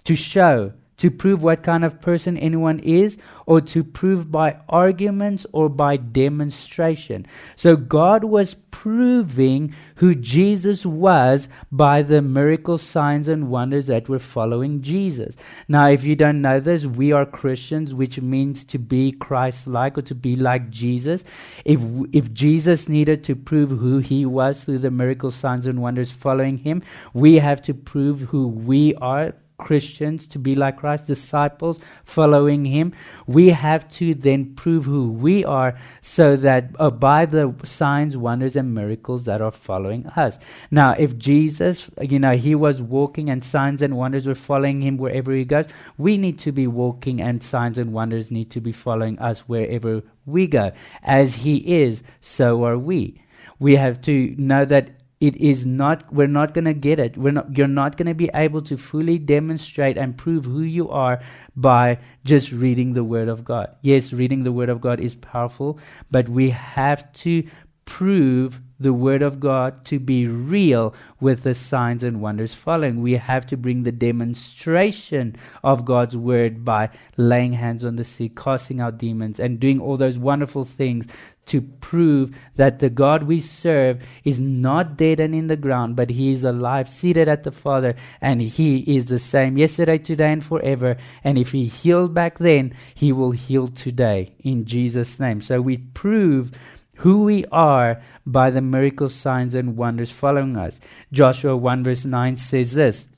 to 0.04 0.16
show, 0.16 0.72
to 0.96 1.10
prove 1.10 1.42
what 1.42 1.62
kind 1.62 1.84
of 1.84 2.00
person 2.00 2.36
anyone 2.38 2.78
is, 2.80 3.18
or 3.46 3.60
to 3.60 3.84
prove 3.84 4.30
by 4.30 4.56
arguments 4.68 5.46
or 5.52 5.68
by 5.68 5.96
demonstration. 5.96 7.26
So 7.56 7.76
God 7.76 8.24
was 8.24 8.54
proving 8.70 9.74
who 9.96 10.14
Jesus 10.14 10.84
was 10.84 11.48
by 11.70 12.02
the 12.02 12.22
miracle 12.22 12.78
signs 12.78 13.28
and 13.28 13.48
wonders 13.48 13.86
that 13.86 14.08
were 14.08 14.18
following 14.18 14.82
Jesus. 14.82 15.36
Now, 15.68 15.88
if 15.88 16.04
you 16.04 16.16
don't 16.16 16.42
know 16.42 16.60
this, 16.60 16.84
we 16.86 17.12
are 17.12 17.26
Christians, 17.26 17.94
which 17.94 18.20
means 18.20 18.64
to 18.64 18.78
be 18.78 19.12
Christ 19.12 19.66
like 19.66 19.96
or 19.96 20.02
to 20.02 20.14
be 20.14 20.36
like 20.36 20.70
Jesus. 20.70 21.24
If, 21.64 21.80
if 22.12 22.32
Jesus 22.32 22.88
needed 22.88 23.24
to 23.24 23.36
prove 23.36 23.70
who 23.70 23.98
he 23.98 24.26
was 24.26 24.64
through 24.64 24.78
the 24.78 24.90
miracle 24.90 25.30
signs 25.30 25.66
and 25.66 25.80
wonders 25.80 26.10
following 26.10 26.58
him, 26.58 26.82
we 27.12 27.38
have 27.38 27.62
to 27.62 27.74
prove 27.74 28.20
who 28.22 28.48
we 28.48 28.94
are 28.96 29.34
Christians, 29.58 30.26
to 30.28 30.38
be 30.38 30.54
like 30.54 30.78
Christ, 30.78 31.06
disciples 31.06 31.78
following 32.04 32.64
Him, 32.64 32.92
we 33.26 33.50
have 33.50 33.88
to 33.92 34.14
then 34.14 34.54
prove 34.54 34.84
who 34.84 35.10
we 35.10 35.44
are 35.44 35.76
so 36.00 36.36
that 36.36 36.70
uh, 36.78 36.90
by 36.90 37.26
the 37.26 37.54
signs, 37.62 38.16
wonders, 38.16 38.56
and 38.56 38.74
miracles 38.74 39.24
that 39.26 39.40
are 39.40 39.50
following 39.50 40.06
us. 40.08 40.38
Now, 40.70 40.92
if 40.98 41.16
Jesus, 41.16 41.88
you 42.00 42.18
know, 42.18 42.36
He 42.36 42.54
was 42.54 42.82
walking 42.82 43.30
and 43.30 43.44
signs 43.44 43.80
and 43.80 43.96
wonders 43.96 44.26
were 44.26 44.34
following 44.34 44.80
Him 44.80 44.96
wherever 44.96 45.32
He 45.32 45.44
goes, 45.44 45.66
we 45.98 46.18
need 46.18 46.38
to 46.40 46.52
be 46.52 46.66
walking 46.66 47.20
and 47.20 47.42
signs 47.42 47.78
and 47.78 47.92
wonders 47.92 48.30
need 48.30 48.50
to 48.50 48.60
be 48.60 48.72
following 48.72 49.18
us 49.18 49.40
wherever 49.40 50.02
we 50.26 50.46
go. 50.46 50.72
As 51.02 51.36
He 51.36 51.82
is, 51.82 52.02
so 52.20 52.64
are 52.64 52.78
we. 52.78 53.20
We 53.58 53.76
have 53.76 54.02
to 54.02 54.34
know 54.36 54.64
that 54.64 54.90
it 55.20 55.36
is 55.36 55.64
not 55.64 56.12
we're 56.12 56.26
not 56.26 56.54
going 56.54 56.64
to 56.64 56.74
get 56.74 56.98
it 56.98 57.16
we're 57.16 57.32
not 57.32 57.56
you're 57.56 57.68
not 57.68 57.96
going 57.96 58.06
to 58.06 58.14
be 58.14 58.30
able 58.34 58.60
to 58.60 58.76
fully 58.76 59.18
demonstrate 59.18 59.96
and 59.96 60.16
prove 60.16 60.44
who 60.44 60.62
you 60.62 60.88
are 60.90 61.20
by 61.56 61.98
just 62.24 62.52
reading 62.52 62.94
the 62.94 63.04
word 63.04 63.28
of 63.28 63.44
god 63.44 63.74
yes 63.82 64.12
reading 64.12 64.44
the 64.44 64.52
word 64.52 64.68
of 64.68 64.80
god 64.80 65.00
is 65.00 65.14
powerful 65.14 65.78
but 66.10 66.28
we 66.28 66.50
have 66.50 67.10
to 67.12 67.44
prove 67.84 68.60
the 68.80 68.92
word 68.92 69.22
of 69.22 69.40
God 69.40 69.84
to 69.86 69.98
be 69.98 70.26
real 70.26 70.94
with 71.20 71.42
the 71.42 71.54
signs 71.54 72.02
and 72.02 72.20
wonders 72.20 72.52
following. 72.54 73.02
We 73.02 73.12
have 73.12 73.46
to 73.48 73.56
bring 73.56 73.82
the 73.82 73.92
demonstration 73.92 75.36
of 75.62 75.84
God's 75.84 76.16
word 76.16 76.64
by 76.64 76.90
laying 77.16 77.52
hands 77.52 77.84
on 77.84 77.96
the 77.96 78.04
sick, 78.04 78.36
casting 78.36 78.80
out 78.80 78.98
demons, 78.98 79.38
and 79.38 79.60
doing 79.60 79.80
all 79.80 79.96
those 79.96 80.18
wonderful 80.18 80.64
things 80.64 81.06
to 81.46 81.60
prove 81.60 82.34
that 82.56 82.78
the 82.78 82.90
God 82.90 83.24
we 83.24 83.40
serve 83.40 84.02
is 84.24 84.40
not 84.40 84.96
dead 84.96 85.20
and 85.20 85.34
in 85.34 85.46
the 85.46 85.56
ground, 85.56 85.96
but 85.96 86.10
he 86.10 86.32
is 86.32 86.44
alive, 86.44 86.88
seated 86.88 87.28
at 87.28 87.44
the 87.44 87.52
Father, 87.52 87.94
and 88.20 88.40
he 88.40 88.78
is 88.96 89.06
the 89.06 89.18
same 89.18 89.58
yesterday, 89.58 89.98
today, 89.98 90.32
and 90.32 90.44
forever. 90.44 90.96
And 91.22 91.38
if 91.38 91.52
he 91.52 91.66
healed 91.66 92.14
back 92.14 92.38
then, 92.38 92.74
he 92.94 93.12
will 93.12 93.32
heal 93.32 93.68
today 93.68 94.34
in 94.40 94.64
Jesus' 94.64 95.20
name. 95.20 95.40
So 95.40 95.60
we 95.60 95.76
prove 95.78 96.52
who 96.98 97.24
we 97.24 97.44
are 97.46 98.00
by 98.24 98.50
the 98.50 98.60
miracle 98.60 99.08
signs 99.08 99.54
and 99.54 99.76
wonders 99.76 100.10
following 100.10 100.56
us. 100.56 100.78
Joshua 101.12 101.56
1 101.56 101.84
verse 101.84 102.04
9 102.04 102.36
says 102.36 102.74
this 102.74 103.08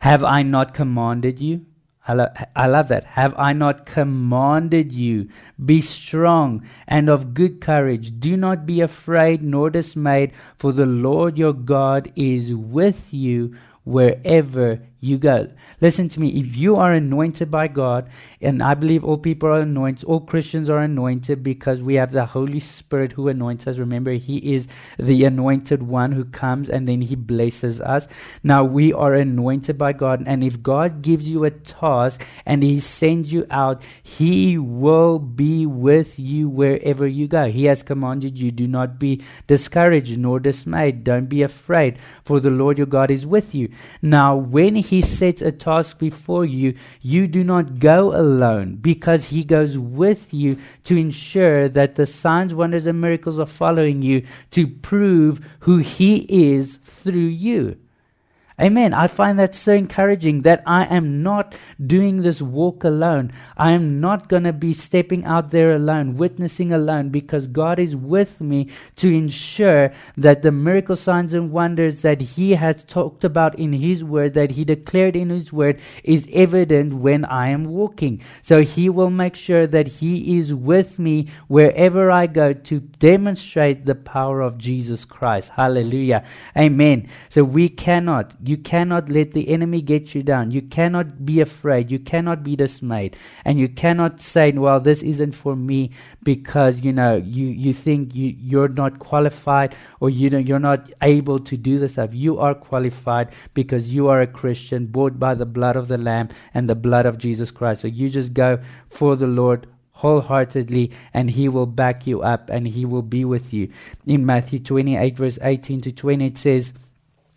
Have 0.00 0.22
I 0.22 0.42
not 0.42 0.74
commanded 0.74 1.40
you? 1.40 1.66
I, 2.06 2.12
lo- 2.12 2.32
I 2.54 2.66
love 2.66 2.88
that. 2.88 3.04
Have 3.04 3.34
I 3.38 3.52
not 3.52 3.86
commanded 3.86 4.92
you? 4.92 5.28
Be 5.64 5.80
strong 5.80 6.62
and 6.86 7.08
of 7.08 7.32
good 7.32 7.60
courage. 7.60 8.20
Do 8.20 8.36
not 8.36 8.66
be 8.66 8.80
afraid 8.80 9.42
nor 9.42 9.70
dismayed, 9.70 10.32
for 10.58 10.72
the 10.72 10.86
Lord 10.86 11.38
your 11.38 11.54
God 11.54 12.12
is 12.14 12.54
with 12.54 13.12
you 13.12 13.54
wherever 13.84 14.80
you 15.04 15.18
go. 15.18 15.48
Listen 15.80 16.08
to 16.08 16.20
me. 16.20 16.28
If 16.30 16.56
you 16.56 16.76
are 16.76 16.92
anointed 16.92 17.50
by 17.50 17.68
God, 17.68 18.08
and 18.40 18.62
I 18.62 18.74
believe 18.74 19.04
all 19.04 19.18
people 19.18 19.48
are 19.50 19.60
anointed, 19.60 20.04
all 20.04 20.20
Christians 20.20 20.70
are 20.70 20.78
anointed 20.78 21.42
because 21.42 21.82
we 21.82 21.94
have 21.96 22.12
the 22.12 22.26
Holy 22.26 22.60
Spirit 22.60 23.12
who 23.12 23.28
anoints 23.28 23.66
us. 23.66 23.78
Remember, 23.78 24.12
He 24.12 24.54
is 24.54 24.66
the 24.98 25.24
anointed 25.24 25.82
one 25.82 26.12
who 26.12 26.24
comes 26.24 26.70
and 26.70 26.88
then 26.88 27.02
He 27.02 27.14
blesses 27.14 27.80
us. 27.80 28.08
Now 28.42 28.64
we 28.64 28.92
are 28.92 29.14
anointed 29.14 29.76
by 29.76 29.92
God, 29.92 30.22
and 30.26 30.42
if 30.42 30.62
God 30.62 31.02
gives 31.02 31.28
you 31.28 31.44
a 31.44 31.50
task 31.50 32.26
and 32.46 32.62
He 32.62 32.80
sends 32.80 33.32
you 33.32 33.46
out, 33.50 33.82
He 34.02 34.56
will 34.58 35.18
be 35.18 35.66
with 35.66 36.18
you 36.18 36.48
wherever 36.48 37.06
you 37.06 37.28
go. 37.28 37.50
He 37.50 37.66
has 37.66 37.82
commanded 37.82 38.38
you, 38.38 38.50
do 38.50 38.66
not 38.66 38.98
be 38.98 39.22
discouraged 39.46 40.18
nor 40.18 40.40
dismayed. 40.40 41.04
Don't 41.04 41.26
be 41.26 41.42
afraid, 41.42 41.98
for 42.24 42.40
the 42.40 42.50
Lord 42.50 42.78
your 42.78 42.86
God 42.86 43.10
is 43.10 43.26
with 43.26 43.54
you. 43.54 43.68
Now, 44.00 44.36
when 44.36 44.76
He 44.76 44.93
he 44.94 45.02
sets 45.02 45.42
a 45.42 45.50
task 45.50 45.98
before 45.98 46.44
you, 46.44 46.76
you 47.00 47.26
do 47.26 47.42
not 47.42 47.80
go 47.80 48.14
alone 48.14 48.76
because 48.76 49.24
He 49.24 49.42
goes 49.42 49.76
with 49.76 50.32
you 50.32 50.56
to 50.84 50.96
ensure 50.96 51.68
that 51.68 51.96
the 51.96 52.06
signs, 52.06 52.54
wonders, 52.54 52.86
and 52.86 53.00
miracles 53.00 53.40
are 53.40 53.46
following 53.46 54.02
you 54.02 54.24
to 54.52 54.68
prove 54.68 55.44
who 55.60 55.78
He 55.78 56.26
is 56.28 56.78
through 56.84 57.32
you. 57.48 57.76
Amen. 58.60 58.94
I 58.94 59.08
find 59.08 59.36
that 59.40 59.52
so 59.52 59.72
encouraging 59.72 60.42
that 60.42 60.62
I 60.64 60.84
am 60.84 61.24
not 61.24 61.56
doing 61.84 62.22
this 62.22 62.40
walk 62.40 62.84
alone. 62.84 63.32
I 63.56 63.72
am 63.72 64.00
not 64.00 64.28
going 64.28 64.44
to 64.44 64.52
be 64.52 64.72
stepping 64.72 65.24
out 65.24 65.50
there 65.50 65.72
alone, 65.72 66.16
witnessing 66.16 66.72
alone, 66.72 67.08
because 67.08 67.48
God 67.48 67.80
is 67.80 67.96
with 67.96 68.40
me 68.40 68.68
to 68.94 69.12
ensure 69.12 69.92
that 70.16 70.42
the 70.42 70.52
miracle 70.52 70.94
signs 70.94 71.34
and 71.34 71.50
wonders 71.50 72.02
that 72.02 72.20
He 72.20 72.52
has 72.52 72.84
talked 72.84 73.24
about 73.24 73.58
in 73.58 73.72
His 73.72 74.04
Word, 74.04 74.34
that 74.34 74.52
He 74.52 74.64
declared 74.64 75.16
in 75.16 75.30
His 75.30 75.52
Word, 75.52 75.80
is 76.04 76.28
evident 76.32 76.94
when 76.94 77.24
I 77.24 77.48
am 77.48 77.64
walking. 77.64 78.22
So 78.40 78.62
He 78.62 78.88
will 78.88 79.10
make 79.10 79.34
sure 79.34 79.66
that 79.66 79.88
He 79.88 80.38
is 80.38 80.54
with 80.54 80.96
me 81.00 81.26
wherever 81.48 82.08
I 82.08 82.28
go 82.28 82.52
to 82.52 82.78
demonstrate 82.78 83.84
the 83.84 83.96
power 83.96 84.40
of 84.40 84.58
Jesus 84.58 85.04
Christ. 85.04 85.48
Hallelujah. 85.56 86.22
Amen. 86.56 87.08
So 87.28 87.42
we 87.42 87.68
cannot 87.68 88.43
you 88.46 88.56
cannot 88.58 89.08
let 89.08 89.32
the 89.32 89.48
enemy 89.48 89.80
get 89.80 90.14
you 90.14 90.22
down. 90.22 90.50
You 90.50 90.62
cannot 90.62 91.24
be 91.24 91.40
afraid. 91.40 91.90
You 91.90 91.98
cannot 91.98 92.42
be 92.42 92.56
dismayed. 92.56 93.16
And 93.44 93.58
you 93.58 93.68
cannot 93.68 94.20
say, 94.20 94.52
well, 94.52 94.80
this 94.80 95.02
isn't 95.02 95.32
for 95.32 95.56
me 95.56 95.90
because, 96.22 96.82
you 96.82 96.92
know, 96.92 97.16
you, 97.16 97.46
you 97.46 97.72
think 97.72 98.14
you, 98.14 98.34
you're 98.38 98.68
not 98.68 98.98
qualified 98.98 99.74
or 100.00 100.10
you 100.10 100.28
know, 100.28 100.38
you're 100.38 100.58
not 100.58 100.92
able 101.00 101.40
to 101.40 101.56
do 101.56 101.78
this 101.78 101.92
stuff. 101.92 102.10
You 102.12 102.38
are 102.38 102.54
qualified 102.54 103.32
because 103.54 103.88
you 103.88 104.08
are 104.08 104.20
a 104.20 104.26
Christian, 104.26 104.86
bought 104.86 105.18
by 105.18 105.34
the 105.34 105.46
blood 105.46 105.76
of 105.76 105.88
the 105.88 105.98
Lamb 105.98 106.28
and 106.52 106.68
the 106.68 106.74
blood 106.74 107.06
of 107.06 107.18
Jesus 107.18 107.50
Christ. 107.50 107.80
So 107.80 107.88
you 107.88 108.10
just 108.10 108.34
go 108.34 108.58
for 108.88 109.16
the 109.16 109.26
Lord 109.26 109.66
wholeheartedly 109.94 110.90
and 111.12 111.30
he 111.30 111.48
will 111.48 111.66
back 111.66 112.06
you 112.06 112.22
up 112.22 112.50
and 112.50 112.66
he 112.66 112.84
will 112.84 113.02
be 113.02 113.24
with 113.24 113.54
you. 113.54 113.70
In 114.06 114.26
Matthew 114.26 114.58
28 114.58 115.16
verse 115.16 115.38
18 115.40 115.80
to 115.82 115.92
20 115.92 116.26
it 116.26 116.38
says, 116.38 116.72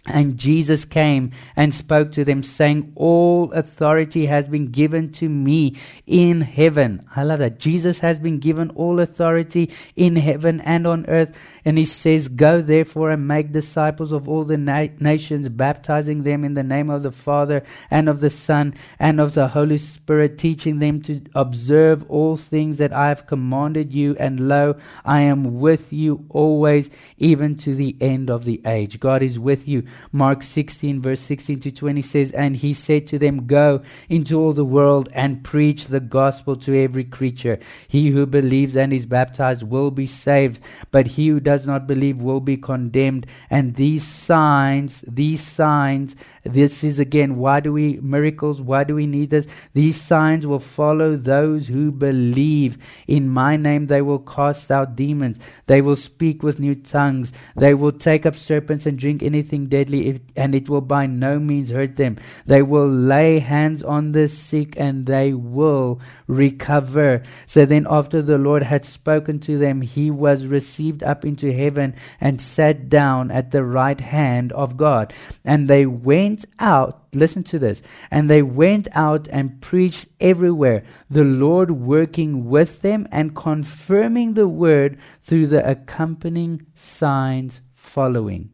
and 0.08 0.38
Jesus 0.38 0.86
came 0.86 1.32
and 1.56 1.76
spoke 1.76 2.14
to 2.14 2.24
them, 2.24 2.42
saying, 2.42 2.94
All 2.96 3.52
authority 3.52 4.28
has 4.28 4.48
been 4.48 4.68
given 4.68 5.12
to 5.14 5.28
me 5.28 5.76
in 6.06 6.42
heaven. 6.42 7.02
I 7.16 7.24
love 7.24 7.40
that. 7.40 7.60
Jesus 7.60 8.00
has 8.00 8.18
been 8.18 8.40
given 8.40 8.70
all 8.72 9.00
authority 9.02 9.70
in 9.96 10.16
heaven 10.16 10.62
and 10.62 10.88
on 10.88 11.06
earth. 11.08 11.36
And 11.66 11.78
he 11.78 11.86
says, 11.86 12.30
Go 12.30 12.62
therefore 12.62 13.12
and 13.12 13.28
make 13.28 13.52
disciples 13.52 14.14
of 14.14 14.30
all 14.30 14.46
the 14.46 14.58
na- 14.58 14.88
nations, 15.00 15.50
baptizing 15.50 16.24
them 16.24 16.46
in 16.46 16.54
the 16.54 16.64
name 16.64 16.90
of 16.90 17.04
the 17.04 17.12
Father 17.12 17.64
and 17.92 18.08
of 18.08 18.22
the 18.22 18.30
Son 18.30 18.74
and 19.00 19.20
of 19.20 19.34
the 19.34 19.50
Holy 19.50 19.78
Spirit, 19.78 20.38
teaching 20.38 20.80
them 20.80 21.02
to 21.02 21.22
observe 21.36 22.10
all 22.10 22.38
things 22.38 22.78
that 22.78 22.94
I 22.94 23.10
have 23.10 23.28
commanded 23.28 23.94
you. 23.94 24.16
And 24.20 24.48
lo, 24.48 24.78
I 25.04 25.22
am 25.22 25.60
with 25.60 25.92
you 25.92 26.26
always, 26.30 26.90
even 27.18 27.58
to 27.58 27.76
the 27.76 27.98
end 28.00 28.30
of 28.30 28.46
the 28.46 28.62
age. 28.66 29.02
God 29.02 29.22
is 29.22 29.38
with 29.38 29.68
you 29.68 29.84
Mark 30.12 30.44
16, 30.44 31.02
verse 31.02 31.22
16 31.22 31.60
to 31.62 31.72
20 31.72 32.02
says, 32.02 32.32
And 32.32 32.56
he 32.56 32.74
said 32.74 33.08
to 33.08 33.20
them, 33.20 33.48
Go 33.48 33.82
into 34.10 34.40
all 34.40 34.54
the 34.54 34.66
world 34.66 35.10
and 35.14 35.44
preach 35.44 35.88
the 35.88 36.00
gospel 36.00 36.56
to 36.58 36.82
every 36.82 37.04
creature. 37.04 37.60
He 37.88 38.10
who 38.10 38.26
believes 38.26 38.76
and 38.76 38.94
is 38.94 39.06
baptized 39.06 39.64
will 39.64 39.92
be 39.92 40.06
saved, 40.06 40.62
but 40.92 41.08
he 41.08 41.28
who 41.30 41.40
does 41.40 41.68
not 41.68 41.88
believe 41.88 42.22
will 42.22 42.40
be 42.40 42.58
condemned. 42.58 43.28
And 43.50 43.76
these 43.76 44.06
signs, 44.06 45.04
these 45.08 45.42
signs, 45.42 46.16
this 46.44 46.84
is 46.84 47.00
again, 47.00 47.38
why 47.38 47.60
do 47.60 47.74
we, 47.74 48.00
miracles, 48.02 48.62
why 48.62 48.84
do 48.84 48.96
we 48.96 49.08
need 49.08 49.30
this? 49.30 49.48
These 49.74 50.02
signs 50.02 50.48
will 50.48 50.60
follow 50.60 51.16
those 51.16 51.68
who 51.68 51.92
believe. 51.92 52.78
In 53.08 53.30
my 53.30 53.58
name 53.58 53.88
they 53.88 54.02
will 54.02 54.20
cast 54.20 54.72
out 54.72 54.96
demons. 54.96 55.40
They 55.66 55.82
will 55.82 55.96
speak 55.96 56.44
with 56.44 56.60
new 56.60 56.76
tongues. 56.76 57.34
They 57.56 57.74
will 57.74 57.92
take 57.92 58.26
up 58.26 58.36
serpents 58.36 58.86
and 58.86 58.98
drink 58.98 59.22
anything 59.22 59.68
and 60.36 60.56
it 60.56 60.70
will 60.70 60.82
by 60.82 61.06
no 61.06 61.40
means 61.40 61.72
hurt 61.72 61.96
them. 61.96 62.18
They 62.46 62.62
will 62.62 62.90
lay 62.90 63.40
hands 63.40 63.84
on 63.84 64.12
the 64.12 64.28
sick, 64.28 64.76
and 64.78 65.06
they 65.06 65.34
will 65.34 66.00
recover. 66.28 67.24
So 67.46 67.66
then, 67.66 67.88
after 67.90 68.22
the 68.22 68.38
Lord 68.38 68.64
had 68.64 68.86
spoken 68.86 69.40
to 69.42 69.58
them, 69.58 69.82
he 69.82 70.12
was 70.12 70.46
received 70.46 71.04
up 71.04 71.26
into 71.26 71.54
heaven 71.54 71.96
and 72.20 72.42
sat 72.42 72.90
down 72.90 73.32
at 73.32 73.52
the 73.52 73.64
right 73.64 74.00
hand 74.00 74.52
of 74.54 74.78
God. 74.78 75.14
And 75.44 75.68
they 75.68 75.86
went 75.86 76.46
out 76.60 77.08
listen 77.18 77.44
to 77.44 77.60
this. 77.60 77.82
And 78.12 78.30
they 78.30 78.42
went 78.42 78.88
out 78.94 79.28
and 79.30 79.60
preached 79.62 80.08
everywhere, 80.20 80.84
the 81.10 81.24
Lord 81.24 81.72
working 81.72 82.48
with 82.50 82.82
them 82.82 83.08
and 83.12 83.36
confirming 83.36 84.34
the 84.34 84.48
word 84.48 84.98
through 85.22 85.48
the 85.48 85.68
accompanying 85.68 86.66
signs 86.76 87.62
following. 87.74 88.52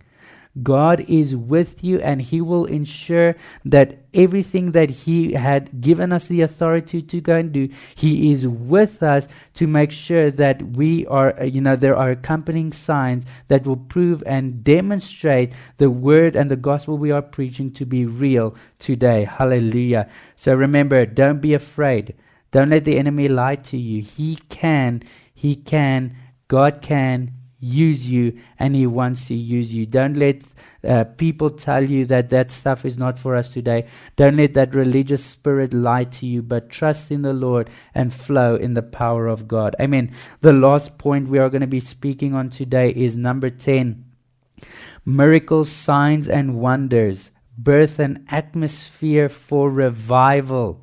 God 0.62 1.04
is 1.08 1.36
with 1.36 1.84
you 1.84 2.00
and 2.00 2.22
He 2.22 2.40
will 2.40 2.66
ensure 2.66 3.36
that 3.66 3.98
everything 4.14 4.74
that 4.74 4.90
He 4.92 5.34
had 5.34 5.82
given 5.82 6.14
us 6.14 6.28
the 6.28 6.42
authority 6.42 7.02
to 7.02 7.22
go 7.22 7.36
and 7.36 7.52
do, 7.52 7.70
He 7.96 8.32
is 8.32 8.48
with 8.48 9.02
us 9.02 9.28
to 9.56 9.66
make 9.66 9.92
sure 9.92 10.30
that 10.30 10.62
we 10.62 11.08
are, 11.08 11.40
uh, 11.40 11.46
you 11.46 11.60
know, 11.60 11.76
there 11.76 11.96
are 11.96 12.12
accompanying 12.12 12.72
signs 12.72 13.26
that 13.48 13.66
will 13.66 13.78
prove 13.78 14.22
and 14.28 14.64
demonstrate 14.64 15.54
the 15.78 15.90
word 15.90 16.36
and 16.36 16.52
the 16.52 16.56
gospel 16.56 16.98
we 16.98 17.10
are 17.10 17.24
preaching 17.24 17.72
to 17.74 17.86
be 17.86 18.06
real 18.06 18.56
today. 18.78 19.24
Hallelujah. 19.24 20.08
So 20.36 20.54
remember, 20.54 21.08
don't 21.08 21.42
be 21.42 21.56
afraid. 21.56 22.14
Don't 22.52 22.70
let 22.70 22.86
the 22.86 23.00
enemy 23.00 23.28
lie 23.28 23.56
to 23.56 23.78
you. 23.78 24.04
He 24.04 24.36
can, 24.50 25.02
He 25.34 25.56
can, 25.56 26.16
God 26.48 26.84
can, 26.84 27.32
use 27.64 28.08
you 28.08 28.40
and 28.60 28.76
He 28.76 28.86
wants 28.86 29.28
to 29.28 29.34
use 29.34 29.74
you. 29.74 29.86
Don't 29.86 30.18
let 30.18 30.42
uh, 30.88 31.06
people 31.06 31.50
tell 31.50 31.90
you 31.90 32.06
that 32.06 32.30
that 32.30 32.52
stuff 32.52 32.84
is 32.84 32.98
not 32.98 33.18
for 33.18 33.36
us 33.36 33.54
today. 33.54 33.88
Don't 34.18 34.36
let 34.36 34.54
that 34.56 34.76
religious 34.76 35.24
spirit 35.24 35.74
lie 35.74 36.04
to 36.04 36.26
you, 36.26 36.42
but 36.42 36.70
trust 36.70 37.10
in 37.10 37.22
the 37.22 37.34
Lord 37.34 37.70
and 37.96 38.14
flow 38.14 38.56
in 38.56 38.74
the 38.74 38.82
power 38.82 39.28
of 39.28 39.48
God. 39.48 39.76
Amen. 39.80 40.14
The 40.42 40.54
last 40.54 40.98
point 40.98 41.30
we 41.30 41.40
are 41.40 41.50
going 41.50 41.62
to 41.62 41.68
be 41.68 41.80
speaking 41.80 42.36
on 42.36 42.50
today 42.50 42.90
is 42.92 43.16
number 43.16 43.50
10 43.50 44.06
miracles, 45.06 45.70
signs, 45.72 46.28
and 46.28 46.56
wonders 46.56 47.32
birth 47.58 48.00
an 48.00 48.26
atmosphere 48.30 49.30
for 49.30 49.70
revival. 49.70 50.83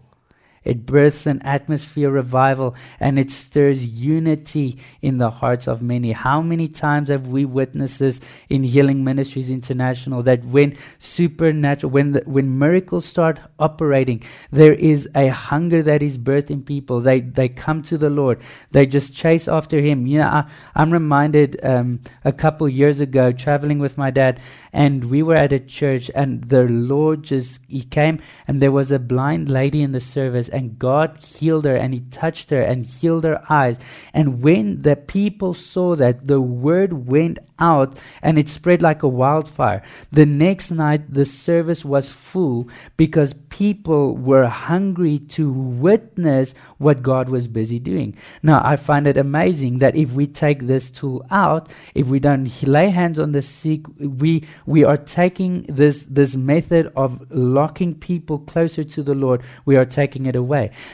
It 0.62 0.84
births 0.84 1.24
an 1.26 1.40
atmosphere 1.40 2.10
revival 2.10 2.74
and 2.98 3.18
it 3.18 3.30
stirs 3.30 3.86
unity 3.86 4.78
in 5.00 5.16
the 5.16 5.30
hearts 5.30 5.66
of 5.66 5.80
many. 5.80 6.12
How 6.12 6.42
many 6.42 6.68
times 6.68 7.08
have 7.08 7.28
we 7.28 7.46
witnessed 7.46 7.98
this 7.98 8.20
in 8.50 8.64
Healing 8.64 9.02
Ministries 9.02 9.48
International 9.48 10.22
that 10.24 10.44
when 10.44 10.76
supernatural, 10.98 11.90
when, 11.90 12.12
the, 12.12 12.20
when 12.26 12.58
miracles 12.58 13.06
start 13.06 13.40
operating, 13.58 14.22
there 14.50 14.74
is 14.74 15.08
a 15.14 15.28
hunger 15.28 15.82
that 15.82 16.02
is 16.02 16.18
birthed 16.18 16.50
in 16.50 16.62
people. 16.62 17.00
They, 17.00 17.20
they 17.20 17.48
come 17.48 17.82
to 17.84 17.96
the 17.96 18.10
Lord. 18.10 18.42
They 18.70 18.84
just 18.84 19.14
chase 19.14 19.48
after 19.48 19.80
Him. 19.80 20.06
You 20.06 20.18
know, 20.18 20.28
I, 20.28 20.50
am 20.74 20.92
reminded 20.92 21.58
um, 21.64 22.00
a 22.22 22.32
couple 22.32 22.68
years 22.68 23.00
ago 23.00 23.32
traveling 23.32 23.78
with 23.78 23.96
my 23.96 24.10
dad 24.10 24.38
and 24.74 25.06
we 25.06 25.22
were 25.22 25.36
at 25.36 25.54
a 25.54 25.58
church 25.58 26.10
and 26.14 26.44
the 26.44 26.64
Lord 26.64 27.22
just, 27.22 27.60
He 27.66 27.82
came 27.82 28.20
and 28.46 28.60
there 28.60 28.72
was 28.72 28.92
a 28.92 28.98
blind 28.98 29.50
lady 29.50 29.80
in 29.80 29.92
the 29.92 30.00
service 30.00 30.50
God 30.68 31.18
healed 31.22 31.64
her 31.64 31.76
and 31.76 31.94
he 31.94 32.00
touched 32.00 32.50
her 32.50 32.60
and 32.60 32.86
healed 32.86 33.24
her 33.24 33.42
eyes. 33.48 33.78
And 34.12 34.42
when 34.42 34.82
the 34.82 34.96
people 34.96 35.54
saw 35.54 35.96
that, 35.96 36.26
the 36.26 36.40
word 36.40 37.06
went 37.08 37.38
out 37.58 37.98
and 38.22 38.38
it 38.38 38.48
spread 38.48 38.82
like 38.82 39.02
a 39.02 39.08
wildfire. 39.08 39.82
The 40.10 40.26
next 40.26 40.70
night, 40.70 41.12
the 41.12 41.26
service 41.26 41.84
was 41.84 42.08
full 42.08 42.68
because 42.96 43.34
people 43.50 44.16
were 44.16 44.46
hungry 44.46 45.18
to 45.18 45.50
witness 45.52 46.54
what 46.78 47.02
God 47.02 47.28
was 47.28 47.48
busy 47.48 47.78
doing. 47.78 48.16
Now, 48.42 48.62
I 48.64 48.76
find 48.76 49.06
it 49.06 49.16
amazing 49.16 49.78
that 49.78 49.96
if 49.96 50.12
we 50.12 50.26
take 50.26 50.66
this 50.66 50.90
tool 50.90 51.24
out, 51.30 51.70
if 51.94 52.06
we 52.06 52.18
don't 52.18 52.50
lay 52.66 52.88
hands 52.88 53.18
on 53.18 53.32
the 53.32 53.42
sick, 53.42 53.82
we, 53.98 54.46
we 54.66 54.84
are 54.84 54.96
taking 54.96 55.62
this, 55.68 56.06
this 56.08 56.34
method 56.34 56.90
of 56.96 57.30
locking 57.30 57.94
people 57.94 58.38
closer 58.38 58.84
to 58.84 59.02
the 59.02 59.14
Lord, 59.14 59.42
we 59.64 59.76
are 59.76 59.84
taking 59.84 60.26
it 60.26 60.36
away. 60.36 60.39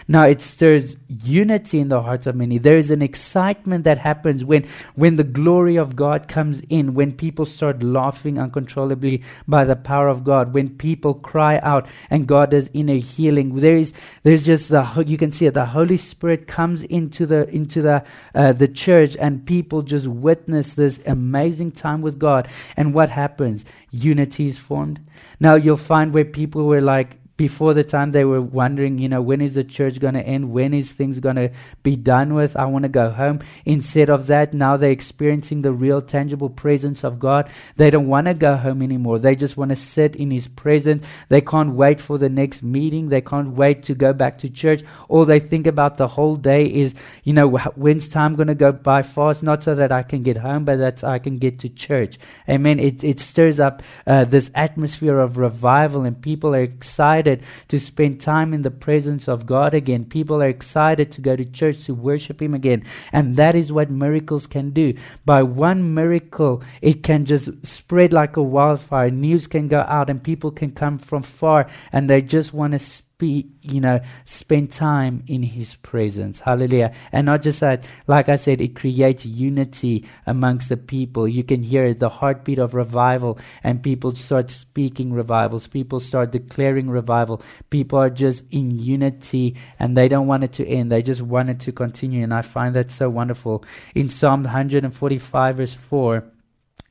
Now, 0.09 0.25
it 0.25 0.41
stirs 0.41 0.97
unity 1.09 1.81
in 1.81 1.89
the 1.89 2.03
hearts 2.03 2.27
of 2.27 2.35
many. 2.35 2.59
There 2.59 2.79
is 2.79 2.91
an 2.91 3.03
excitement 3.03 3.85
that 3.85 3.99
happens 3.99 4.45
when, 4.45 4.67
when 4.95 5.17
the 5.17 5.25
glory 5.25 5.77
of 5.77 5.97
God 5.97 6.29
comes 6.29 6.47
comes 6.47 6.63
in, 6.69 6.95
when 6.95 7.13
people 7.13 7.45
start 7.45 7.83
laughing 7.83 8.39
uncontrollably 8.39 9.23
by 9.49 9.65
the 9.65 9.77
power 9.77 10.09
of 10.09 10.23
God, 10.25 10.53
when 10.55 10.69
people 10.77 11.15
cry 11.15 11.59
out 11.59 11.87
and 12.11 12.27
God 12.27 12.51
does 12.51 12.71
inner 12.73 12.97
healing, 12.97 13.57
there 13.57 13.77
is 13.77 13.93
there's 14.23 14.45
just 14.47 14.69
the 14.69 15.05
you 15.07 15.17
can 15.17 15.33
see 15.33 15.47
it. 15.47 15.55
The 15.55 15.67
Holy 15.67 15.97
Spirit 15.97 16.47
comes 16.47 16.83
into 16.83 17.27
the 17.27 17.49
into 17.49 17.83
the 17.83 18.05
uh, 18.35 18.53
the 18.53 18.69
church, 18.69 19.17
and 19.19 19.47
people 19.47 19.83
just 19.83 20.07
witness 20.07 20.75
this 20.75 21.01
amazing 21.07 21.73
time 21.73 22.03
with 22.03 22.19
God. 22.19 22.49
And 22.77 22.95
what 22.95 23.11
happens? 23.11 23.65
Unity 23.91 24.49
is 24.49 24.59
formed. 24.59 25.01
Now 25.41 25.55
you'll 25.55 25.77
find 25.77 26.13
where 26.13 26.25
people 26.25 26.67
were 26.67 26.83
like 26.83 27.17
before 27.37 27.75
the 27.75 27.85
time 27.85 28.13
they 28.13 28.25
were 28.25 28.41
wondering, 28.41 28.99
you 28.99 29.09
know, 29.09 29.21
when 29.21 29.41
is 29.41 29.55
the 29.55 29.65
church 29.65 30.01
going 30.01 30.15
to 30.15 30.27
end? 30.27 30.53
When 30.53 30.73
is 30.73 30.93
things 30.93 31.21
going 31.21 31.37
to 31.37 31.51
be 31.83 31.95
done 31.95 32.35
with? 32.35 32.57
I 32.57 32.65
want 32.65 32.85
to 32.85 32.89
go 32.89 33.11
home. 33.11 33.41
Instead 33.65 34.09
of 34.09 34.27
that, 34.29 34.55
now 34.55 34.77
they're 34.77 34.91
experiencing 34.91 35.63
the 35.63 35.73
real 35.73 36.01
tangible 36.01 36.49
presence 36.49 37.05
of 37.05 37.19
God. 37.19 37.51
They 37.77 37.91
don't 37.91 38.07
want 38.07 38.27
to 38.27 38.35
go 38.35 38.57
home 38.57 38.81
anymore. 38.81 39.19
They 39.19 39.37
just 39.37 39.57
want 39.57 39.69
to 39.71 39.77
sit 39.77 40.17
in 40.17 40.31
His 40.31 40.49
presence. 40.49 41.05
They 41.29 41.43
can't 41.43 41.75
wait 41.75 42.01
for 42.01 42.17
the 42.17 42.31
next 42.31 42.63
meeting. 42.63 43.11
They 43.11 43.21
can't 43.21 43.51
wait 43.51 43.83
to 43.85 43.95
go 43.95 44.15
back 44.15 44.39
to 44.39 44.49
church. 44.49 44.83
All 45.09 45.27
they 45.27 45.41
think 45.41 45.67
about 45.67 45.99
the 45.99 46.09
whole 46.09 46.37
day 46.37 46.67
is, 46.67 46.95
you 47.23 47.35
know, 47.35 47.49
when's 47.49 48.09
time 48.09 48.37
going 48.37 48.49
to 48.49 48.55
go 48.55 48.73
by 48.73 49.03
fast? 49.03 49.43
Not 49.43 49.63
so 49.63 49.75
that 49.75 49.93
I 49.93 50.03
can 50.03 50.23
get 50.23 50.39
home, 50.39 50.65
but 50.65 50.79
that 50.79 51.05
I 51.05 51.19
can 51.19 51.37
get 51.37 51.59
to 51.61 51.69
church. 51.69 52.19
Amen. 52.49 52.81
It, 52.81 53.05
it 53.05 53.21
stirs 53.21 53.61
up 53.61 53.83
uh, 54.07 54.25
this 54.25 54.51
atmosphere 54.55 55.19
of 55.19 55.37
revival 55.37 56.05
and 56.05 56.21
people 56.21 56.55
are 56.55 56.63
excited 56.63 57.26
excited 57.27 57.45
to 57.69 57.81
spend 57.81 58.21
time 58.21 58.55
in 58.55 58.63
the 58.63 58.71
presence 58.71 59.29
of 59.29 59.47
God 59.47 59.75
again. 59.75 60.05
People 60.05 60.43
are 60.43 60.49
excited 60.49 61.11
to 61.13 61.21
go 61.21 61.37
to 61.37 61.45
church 61.45 61.85
to 61.85 61.95
worship 61.95 62.41
Him 62.41 62.55
again. 62.55 62.85
And 63.13 63.37
that 63.37 63.55
is 63.55 63.73
what 63.73 63.91
miracles 63.91 64.47
can 64.47 64.71
do. 64.71 64.95
By 65.25 65.43
one 65.43 65.95
miracle, 65.95 66.63
it 66.81 67.03
can 67.03 67.25
just 67.25 67.67
spread 67.67 68.13
like 68.13 68.37
a 68.37 68.43
wildfire. 68.43 69.11
News 69.11 69.47
can 69.47 69.69
go 69.69 69.81
out 69.81 70.11
and 70.11 70.23
people 70.23 70.51
can 70.51 70.71
come 70.71 70.99
from 70.99 71.23
far 71.23 71.67
and 71.93 72.09
they 72.09 72.23
just 72.23 72.53
want 72.53 72.73
to 72.73 72.79
be, 73.19 73.49
you 73.63 73.81
know, 73.81 74.01
spend 74.25 74.71
time 74.71 75.23
in 75.27 75.43
His 75.43 75.77
presence. 75.77 76.41
Hallelujah. 76.41 76.93
And 77.13 77.27
not 77.27 77.43
just 77.43 77.61
that, 77.61 77.85
like 78.07 78.29
I 78.29 78.37
said, 78.37 78.61
it 78.61 78.77
creates 78.77 79.25
unity 79.25 80.05
amongst 80.27 80.69
the 80.69 80.77
people. 80.77 81.27
You 81.27 81.43
can 81.43 81.63
hear 81.63 81.95
the 81.95 82.09
heartbeat 82.09 82.59
of 82.59 82.75
revival, 82.75 83.39
and 83.63 83.83
people 83.83 84.15
start 84.15 84.51
speaking 84.51 85.13
revivals. 85.13 85.67
People 85.67 86.01
start 86.01 86.31
declaring 86.33 86.91
revival. 86.91 87.43
People 87.71 87.99
are 87.99 88.11
just 88.11 88.45
in 88.51 88.71
unity, 88.71 89.57
and 89.79 89.97
they 89.97 90.09
don't 90.09 90.27
want 90.27 90.45
it 90.45 90.53
to 90.55 90.67
end. 90.67 90.93
They 90.93 91.03
just 91.03 91.23
want 91.23 91.49
it 91.49 91.61
to 91.61 91.73
continue. 91.73 92.23
And 92.23 92.35
I 92.35 92.43
find 92.43 92.75
that 92.75 92.91
so 92.91 93.09
wonderful. 93.09 93.65
In 93.95 94.11
Psalm 94.11 94.43
145, 94.43 95.57
verse 95.57 95.75
4, 95.75 96.25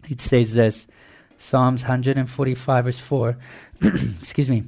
it 0.09 0.21
says 0.21 0.55
this 0.55 0.87
Psalms 1.37 1.83
145, 1.83 2.85
verse 2.85 2.99
4. 2.99 3.37
Excuse 3.81 4.49
me. 4.49 4.63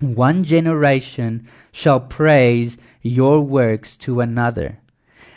One 0.00 0.44
generation 0.44 1.48
shall 1.72 2.00
praise 2.00 2.76
your 3.00 3.40
works 3.40 3.96
to 3.98 4.20
another, 4.20 4.78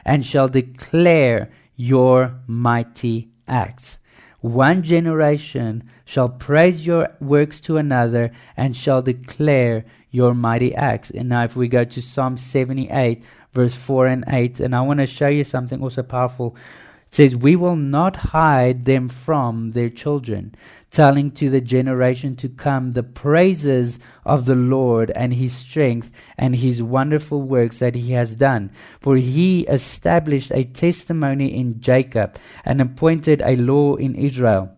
and 0.04 0.26
shall 0.26 0.48
declare 0.48 1.50
your 1.76 2.40
mighty 2.48 3.30
acts. 3.48 4.00
One 4.42 4.84
generation 4.84 5.84
shall 6.06 6.30
praise 6.30 6.88
your 6.88 7.10
works 7.20 7.60
to 7.62 7.78
another, 7.78 8.32
and 8.56 8.76
shall 8.76 9.02
declare 9.02 9.86
your 10.10 10.34
mighty 10.34 10.74
acts. 10.74 11.12
And 11.12 11.30
now, 11.30 11.44
if 11.44 11.56
we 11.56 11.68
go 11.68 11.84
to 11.84 12.02
Psalm 12.02 12.38
78, 12.38 13.24
verse 13.54 13.76
4 13.76 14.08
and 14.08 14.24
8, 14.28 14.60
and 14.60 14.76
I 14.76 14.82
want 14.82 15.00
to 15.00 15.06
show 15.06 15.28
you 15.28 15.44
something 15.44 15.82
also 15.82 16.04
powerful. 16.04 16.56
Says, 17.12 17.36
We 17.36 17.56
will 17.56 17.76
not 17.76 18.16
hide 18.18 18.86
them 18.86 19.10
from 19.10 19.72
their 19.72 19.90
children 19.90 20.56
telling 20.92 21.32
to 21.32 21.50
the 21.50 21.62
generation 21.62 22.36
to 22.36 22.50
come 22.50 22.92
the 22.94 23.04
praises 23.04 24.00
of 24.26 24.46
the 24.46 24.56
Lord 24.56 25.12
and 25.12 25.34
his 25.34 25.54
strength 25.54 26.10
and 26.38 26.56
his 26.56 26.82
wonderful 26.82 27.42
works 27.42 27.80
that 27.80 27.96
he 27.96 28.14
has 28.14 28.36
done. 28.36 28.72
For 29.00 29.18
he 29.18 29.62
established 29.68 30.52
a 30.52 30.64
testimony 30.64 31.54
in 31.54 31.82
Jacob 31.82 32.38
and 32.64 32.82
appointed 32.82 33.42
a 33.44 33.56
law 33.56 33.96
in 33.96 34.16
Israel 34.16 34.77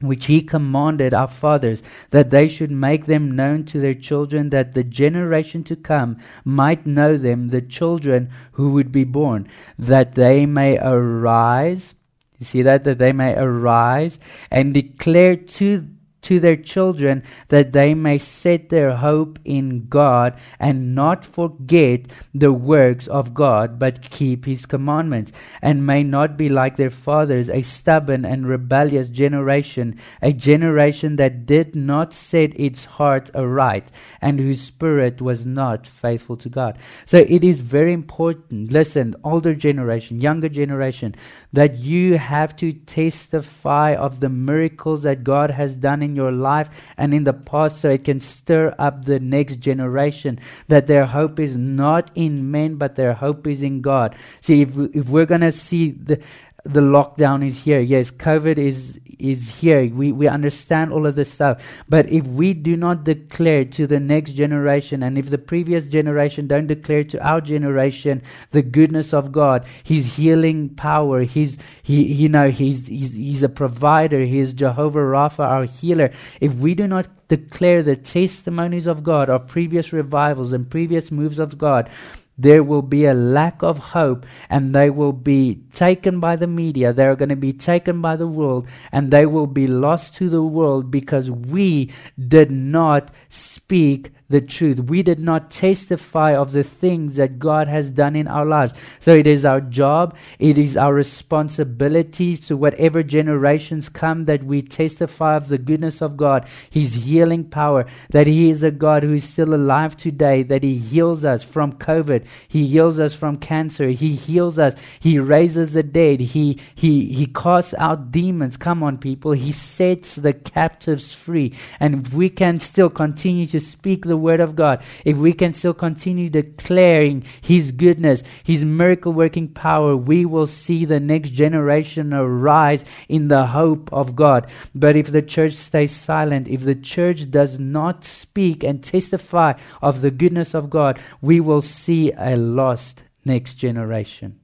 which 0.00 0.26
he 0.26 0.42
commanded 0.42 1.14
our 1.14 1.26
fathers, 1.26 1.82
that 2.10 2.30
they 2.30 2.48
should 2.48 2.70
make 2.70 3.06
them 3.06 3.34
known 3.34 3.64
to 3.64 3.80
their 3.80 3.94
children, 3.94 4.50
that 4.50 4.74
the 4.74 4.84
generation 4.84 5.64
to 5.64 5.76
come 5.76 6.18
might 6.44 6.86
know 6.86 7.16
them, 7.16 7.48
the 7.48 7.62
children 7.62 8.30
who 8.52 8.70
would 8.72 8.92
be 8.92 9.04
born, 9.04 9.48
that 9.78 10.14
they 10.14 10.44
may 10.44 10.78
arise. 10.78 11.94
You 12.38 12.44
see 12.44 12.62
that? 12.62 12.84
That 12.84 12.98
they 12.98 13.12
may 13.12 13.34
arise 13.34 14.18
and 14.50 14.74
declare 14.74 15.36
to 15.36 15.88
to 16.26 16.40
their 16.40 16.56
children 16.56 17.22
that 17.48 17.70
they 17.70 17.94
may 17.94 18.18
set 18.18 18.68
their 18.68 18.96
hope 18.96 19.38
in 19.44 19.86
God 19.86 20.36
and 20.58 20.94
not 20.94 21.24
forget 21.24 22.06
the 22.34 22.52
works 22.52 23.06
of 23.06 23.32
God, 23.32 23.78
but 23.78 24.10
keep 24.10 24.44
his 24.44 24.66
commandments, 24.66 25.30
and 25.62 25.86
may 25.86 26.02
not 26.02 26.36
be 26.36 26.48
like 26.48 26.76
their 26.76 26.90
fathers, 26.90 27.48
a 27.48 27.62
stubborn 27.62 28.24
and 28.24 28.48
rebellious 28.48 29.08
generation, 29.08 29.96
a 30.20 30.32
generation 30.32 31.14
that 31.14 31.46
did 31.46 31.76
not 31.76 32.12
set 32.12 32.58
its 32.58 32.86
heart 32.86 33.30
aright, 33.32 33.92
and 34.20 34.40
whose 34.40 34.60
spirit 34.60 35.22
was 35.22 35.46
not 35.46 35.86
faithful 35.86 36.36
to 36.36 36.48
God. 36.48 36.76
So 37.04 37.18
it 37.18 37.44
is 37.44 37.60
very 37.60 37.92
important, 37.92 38.72
listen, 38.72 39.14
older 39.22 39.54
generation, 39.54 40.20
younger 40.20 40.48
generation, 40.48 41.14
that 41.52 41.78
you 41.78 42.18
have 42.18 42.56
to 42.56 42.72
testify 42.72 43.94
of 43.94 44.18
the 44.18 44.28
miracles 44.28 45.04
that 45.04 45.22
God 45.22 45.50
has 45.52 45.76
done 45.76 46.02
in 46.02 46.15
your 46.16 46.32
life 46.32 46.68
and 46.96 47.14
in 47.14 47.22
the 47.22 47.32
past 47.32 47.80
so 47.80 47.90
it 47.90 48.04
can 48.04 48.18
stir 48.18 48.74
up 48.78 49.04
the 49.04 49.20
next 49.20 49.56
generation 49.56 50.40
that 50.66 50.88
their 50.88 51.06
hope 51.06 51.38
is 51.38 51.56
not 51.56 52.10
in 52.16 52.50
men 52.50 52.74
but 52.74 52.96
their 52.96 53.14
hope 53.14 53.46
is 53.46 53.62
in 53.62 53.82
God. 53.82 54.16
See, 54.40 54.62
if, 54.62 54.76
if 54.94 55.08
we're 55.08 55.26
going 55.26 55.42
to 55.42 55.52
see 55.52 55.92
the, 55.92 56.20
the 56.66 56.80
lockdown 56.80 57.46
is 57.46 57.62
here. 57.62 57.80
Yes, 57.80 58.10
COVID 58.10 58.58
is 58.58 58.98
is 59.18 59.60
here. 59.60 59.86
We 59.86 60.12
we 60.12 60.28
understand 60.28 60.92
all 60.92 61.06
of 61.06 61.16
this 61.16 61.32
stuff. 61.32 61.62
But 61.88 62.08
if 62.10 62.26
we 62.26 62.52
do 62.54 62.76
not 62.76 63.04
declare 63.04 63.64
to 63.64 63.86
the 63.86 64.00
next 64.00 64.32
generation, 64.32 65.02
and 65.02 65.16
if 65.16 65.30
the 65.30 65.38
previous 65.38 65.86
generation 65.86 66.46
don't 66.46 66.66
declare 66.66 67.04
to 67.04 67.26
our 67.26 67.40
generation 67.40 68.22
the 68.50 68.62
goodness 68.62 69.14
of 69.14 69.32
God, 69.32 69.64
His 69.82 70.16
healing 70.16 70.70
power, 70.70 71.22
His 71.22 71.58
He 71.82 72.02
you 72.04 72.28
know 72.28 72.50
He's 72.50 72.88
He's, 72.88 73.14
he's 73.14 73.42
a 73.42 73.48
provider. 73.48 74.20
He 74.20 74.38
is 74.38 74.52
Jehovah 74.52 75.00
Rapha, 75.00 75.40
our 75.40 75.64
healer. 75.64 76.10
If 76.40 76.54
we 76.54 76.74
do 76.74 76.86
not 76.86 77.06
declare 77.28 77.82
the 77.82 77.96
testimonies 77.96 78.86
of 78.86 79.02
God, 79.02 79.30
of 79.30 79.48
previous 79.48 79.92
revivals 79.92 80.52
and 80.52 80.70
previous 80.70 81.10
moves 81.10 81.38
of 81.38 81.58
God, 81.58 81.90
there 82.38 82.62
will 82.62 82.82
be 82.82 83.04
a 83.06 83.14
lack 83.14 83.62
of 83.62 83.78
hope 83.78 84.26
and 84.50 84.74
they 84.74 84.90
will 84.90 85.12
be 85.12 85.62
taken 85.72 86.20
by 86.20 86.36
the 86.36 86.46
media. 86.46 86.92
They 86.92 87.06
are 87.06 87.16
going 87.16 87.30
to 87.30 87.36
be 87.36 87.52
taken 87.52 88.00
by 88.00 88.16
the 88.16 88.26
world 88.26 88.66
and 88.92 89.10
they 89.10 89.26
will 89.26 89.46
be 89.46 89.66
lost 89.66 90.14
to 90.16 90.28
the 90.28 90.42
world 90.42 90.90
because 90.90 91.30
we 91.30 91.92
did 92.18 92.50
not 92.50 93.10
speak 93.28 94.12
the 94.28 94.40
truth. 94.40 94.80
We 94.80 95.02
did 95.02 95.20
not 95.20 95.50
testify 95.50 96.34
of 96.34 96.52
the 96.52 96.64
things 96.64 97.16
that 97.16 97.38
God 97.38 97.68
has 97.68 97.90
done 97.90 98.16
in 98.16 98.26
our 98.26 98.44
lives. 98.44 98.74
So 98.98 99.14
it 99.14 99.26
is 99.26 99.44
our 99.44 99.60
job, 99.60 100.16
it 100.38 100.58
is 100.58 100.76
our 100.76 100.92
responsibility 100.92 102.36
to 102.38 102.56
whatever 102.56 103.02
generations 103.02 103.88
come 103.88 104.24
that 104.24 104.44
we 104.44 104.62
testify 104.62 105.36
of 105.36 105.48
the 105.48 105.58
goodness 105.58 106.02
of 106.02 106.16
God, 106.16 106.48
His 106.70 106.94
healing 106.94 107.44
power, 107.44 107.86
that 108.10 108.26
He 108.26 108.50
is 108.50 108.62
a 108.62 108.70
God 108.70 109.02
who 109.04 109.14
is 109.14 109.24
still 109.24 109.54
alive 109.54 109.96
today, 109.96 110.42
that 110.42 110.62
He 110.62 110.76
heals 110.76 111.24
us 111.24 111.44
from 111.44 111.74
COVID, 111.74 112.26
He 112.48 112.66
heals 112.66 112.98
us 112.98 113.14
from 113.14 113.36
cancer, 113.36 113.88
He 113.88 114.14
heals 114.14 114.58
us, 114.58 114.74
He 114.98 115.18
raises 115.18 115.72
the 115.74 115.82
dead, 115.82 116.20
He 116.20 116.58
He 116.74 117.06
He 117.12 117.26
casts 117.26 117.74
out 117.78 118.10
demons. 118.10 118.56
Come 118.56 118.82
on, 118.82 118.98
people, 118.98 119.32
He 119.32 119.52
sets 119.52 120.16
the 120.16 120.32
captives 120.32 121.14
free. 121.14 121.54
And 121.78 122.08
we 122.08 122.28
can 122.28 122.58
still 122.60 122.90
continue 122.90 123.46
to 123.46 123.60
speak 123.60 124.04
the 124.04 124.15
the 124.16 124.22
Word 124.22 124.40
of 124.40 124.56
God, 124.56 124.82
if 125.04 125.18
we 125.18 125.34
can 125.34 125.52
still 125.52 125.74
continue 125.74 126.30
declaring 126.30 127.22
His 127.42 127.70
goodness, 127.70 128.22
His 128.42 128.64
miracle 128.64 129.12
working 129.12 129.48
power, 129.48 129.94
we 129.94 130.24
will 130.24 130.46
see 130.46 130.84
the 130.86 131.00
next 131.00 131.30
generation 131.30 132.14
arise 132.14 132.84
in 133.08 133.28
the 133.28 133.48
hope 133.48 133.92
of 133.92 134.16
God. 134.16 134.46
But 134.74 134.96
if 134.96 135.12
the 135.12 135.20
church 135.20 135.52
stays 135.52 135.92
silent, 135.92 136.48
if 136.48 136.62
the 136.62 136.74
church 136.74 137.30
does 137.30 137.58
not 137.58 138.04
speak 138.04 138.64
and 138.64 138.82
testify 138.82 139.52
of 139.82 140.00
the 140.00 140.10
goodness 140.10 140.54
of 140.54 140.70
God, 140.70 140.98
we 141.20 141.38
will 141.38 141.62
see 141.62 142.12
a 142.16 142.36
lost 142.36 143.02
next 143.24 143.56
generation. 143.56 144.40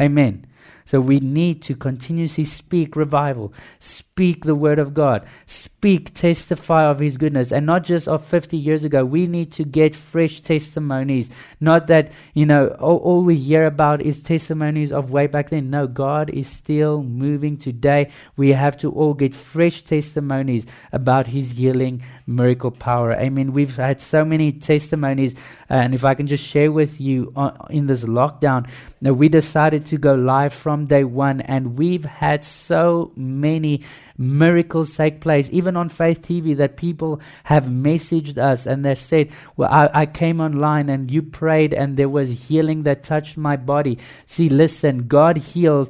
Amen. 0.00 0.46
So 0.84 1.00
we 1.00 1.20
need 1.20 1.62
to 1.62 1.76
continuously 1.76 2.44
speak 2.44 2.96
revival, 2.96 3.52
speak 3.78 4.09
the 4.20 4.54
word 4.54 4.78
of 4.78 4.92
God, 4.92 5.26
speak, 5.46 6.12
testify 6.12 6.84
of 6.84 6.98
his 6.98 7.16
goodness, 7.16 7.52
and 7.52 7.64
not 7.64 7.84
just 7.84 8.06
of 8.06 8.22
50 8.24 8.56
years 8.56 8.84
ago. 8.84 9.02
We 9.02 9.26
need 9.26 9.50
to 9.52 9.64
get 9.64 9.94
fresh 9.94 10.40
testimonies. 10.40 11.30
Not 11.58 11.86
that, 11.86 12.12
you 12.34 12.44
know, 12.44 12.68
all, 12.78 12.98
all 12.98 13.22
we 13.24 13.36
hear 13.36 13.64
about 13.64 14.02
is 14.02 14.22
testimonies 14.22 14.92
of 14.92 15.10
way 15.10 15.26
back 15.26 15.48
then. 15.48 15.70
No, 15.70 15.86
God 15.86 16.28
is 16.28 16.48
still 16.48 17.02
moving 17.02 17.56
today. 17.56 18.10
We 18.36 18.50
have 18.50 18.76
to 18.78 18.92
all 18.92 19.14
get 19.14 19.34
fresh 19.34 19.82
testimonies 19.82 20.66
about 20.92 21.28
his 21.28 21.52
healing 21.52 22.02
miracle 22.26 22.70
power. 22.70 23.14
I 23.14 23.30
mean, 23.30 23.54
we've 23.54 23.76
had 23.76 24.02
so 24.02 24.22
many 24.22 24.52
testimonies, 24.52 25.34
and 25.70 25.94
if 25.94 26.04
I 26.04 26.14
can 26.14 26.26
just 26.26 26.44
share 26.46 26.70
with 26.70 27.00
you 27.00 27.32
on, 27.34 27.56
in 27.70 27.86
this 27.86 28.04
lockdown, 28.04 28.68
we 29.00 29.30
decided 29.30 29.86
to 29.86 29.96
go 29.96 30.14
live 30.14 30.52
from 30.52 30.86
day 30.86 31.04
one, 31.04 31.40
and 31.40 31.78
we've 31.78 32.04
had 32.04 32.44
so 32.44 33.12
many 33.16 33.82
miracles 34.20 34.94
take 34.94 35.20
place, 35.20 35.48
even 35.50 35.76
on 35.76 35.88
Faith 35.88 36.20
TV, 36.20 36.54
that 36.56 36.76
people 36.76 37.20
have 37.44 37.64
messaged 37.64 38.36
us 38.36 38.66
and 38.66 38.84
they've 38.84 39.00
said, 39.00 39.30
Well, 39.56 39.72
I, 39.72 40.02
I 40.02 40.06
came 40.06 40.40
online 40.40 40.88
and 40.90 41.10
you 41.10 41.22
prayed 41.22 41.72
and 41.72 41.96
there 41.96 42.08
was 42.08 42.48
healing 42.48 42.82
that 42.82 43.02
touched 43.02 43.36
my 43.36 43.56
body. 43.56 43.98
See, 44.26 44.48
listen, 44.50 45.08
God 45.08 45.38
heals 45.38 45.88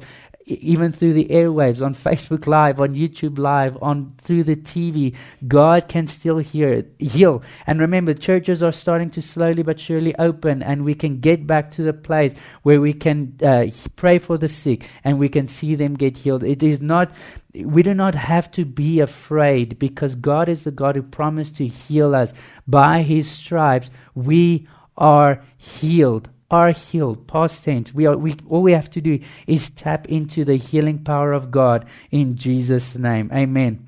even 0.59 0.91
through 0.91 1.13
the 1.13 1.25
airwaves, 1.25 1.83
on 1.83 1.95
Facebook 1.95 2.47
Live, 2.47 2.79
on 2.79 2.95
YouTube 2.95 3.37
Live, 3.37 3.77
on 3.81 4.13
through 4.17 4.43
the 4.43 4.55
TV, 4.55 5.15
God 5.47 5.87
can 5.87 6.07
still 6.07 6.37
hear 6.39 6.85
heal. 6.99 7.43
And 7.65 7.79
remember, 7.79 8.13
churches 8.13 8.61
are 8.61 8.71
starting 8.71 9.09
to 9.11 9.21
slowly 9.21 9.63
but 9.63 9.79
surely 9.79 10.15
open, 10.17 10.61
and 10.61 10.83
we 10.83 10.93
can 10.93 11.19
get 11.19 11.47
back 11.47 11.71
to 11.71 11.83
the 11.83 11.93
place 11.93 12.33
where 12.63 12.81
we 12.81 12.93
can 12.93 13.37
uh, 13.43 13.67
pray 13.95 14.19
for 14.19 14.37
the 14.37 14.49
sick 14.49 14.87
and 15.03 15.19
we 15.19 15.29
can 15.29 15.47
see 15.47 15.75
them 15.75 15.95
get 15.95 16.17
healed. 16.17 16.43
It 16.43 16.63
is 16.63 16.81
not. 16.81 17.11
We 17.53 17.83
do 17.83 17.93
not 17.93 18.15
have 18.15 18.49
to 18.51 18.63
be 18.63 18.99
afraid 18.99 19.77
because 19.77 20.15
God 20.15 20.47
is 20.47 20.63
the 20.63 20.71
God 20.71 20.95
who 20.95 21.03
promised 21.03 21.57
to 21.57 21.67
heal 21.67 22.15
us. 22.15 22.33
By 22.67 23.01
His 23.01 23.29
stripes, 23.29 23.89
we 24.15 24.67
are 24.97 25.43
healed 25.57 26.29
are 26.51 26.71
healed, 26.71 27.27
past 27.27 27.63
tense. 27.63 27.93
We 27.93 28.05
are, 28.05 28.17
we, 28.17 28.35
all 28.47 28.61
we 28.61 28.73
have 28.73 28.89
to 28.91 29.01
do 29.01 29.19
is 29.47 29.69
tap 29.69 30.07
into 30.09 30.45
the 30.45 30.57
healing 30.57 30.99
power 30.99 31.31
of 31.31 31.49
God 31.49 31.85
in 32.11 32.35
Jesus' 32.35 32.97
name. 32.97 33.31
Amen. 33.33 33.87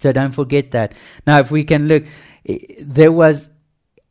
So 0.00 0.10
don't 0.12 0.32
forget 0.32 0.70
that. 0.72 0.94
Now, 1.26 1.38
if 1.40 1.50
we 1.50 1.64
can 1.64 1.86
look, 1.86 2.04
there 2.80 3.12
was 3.12 3.50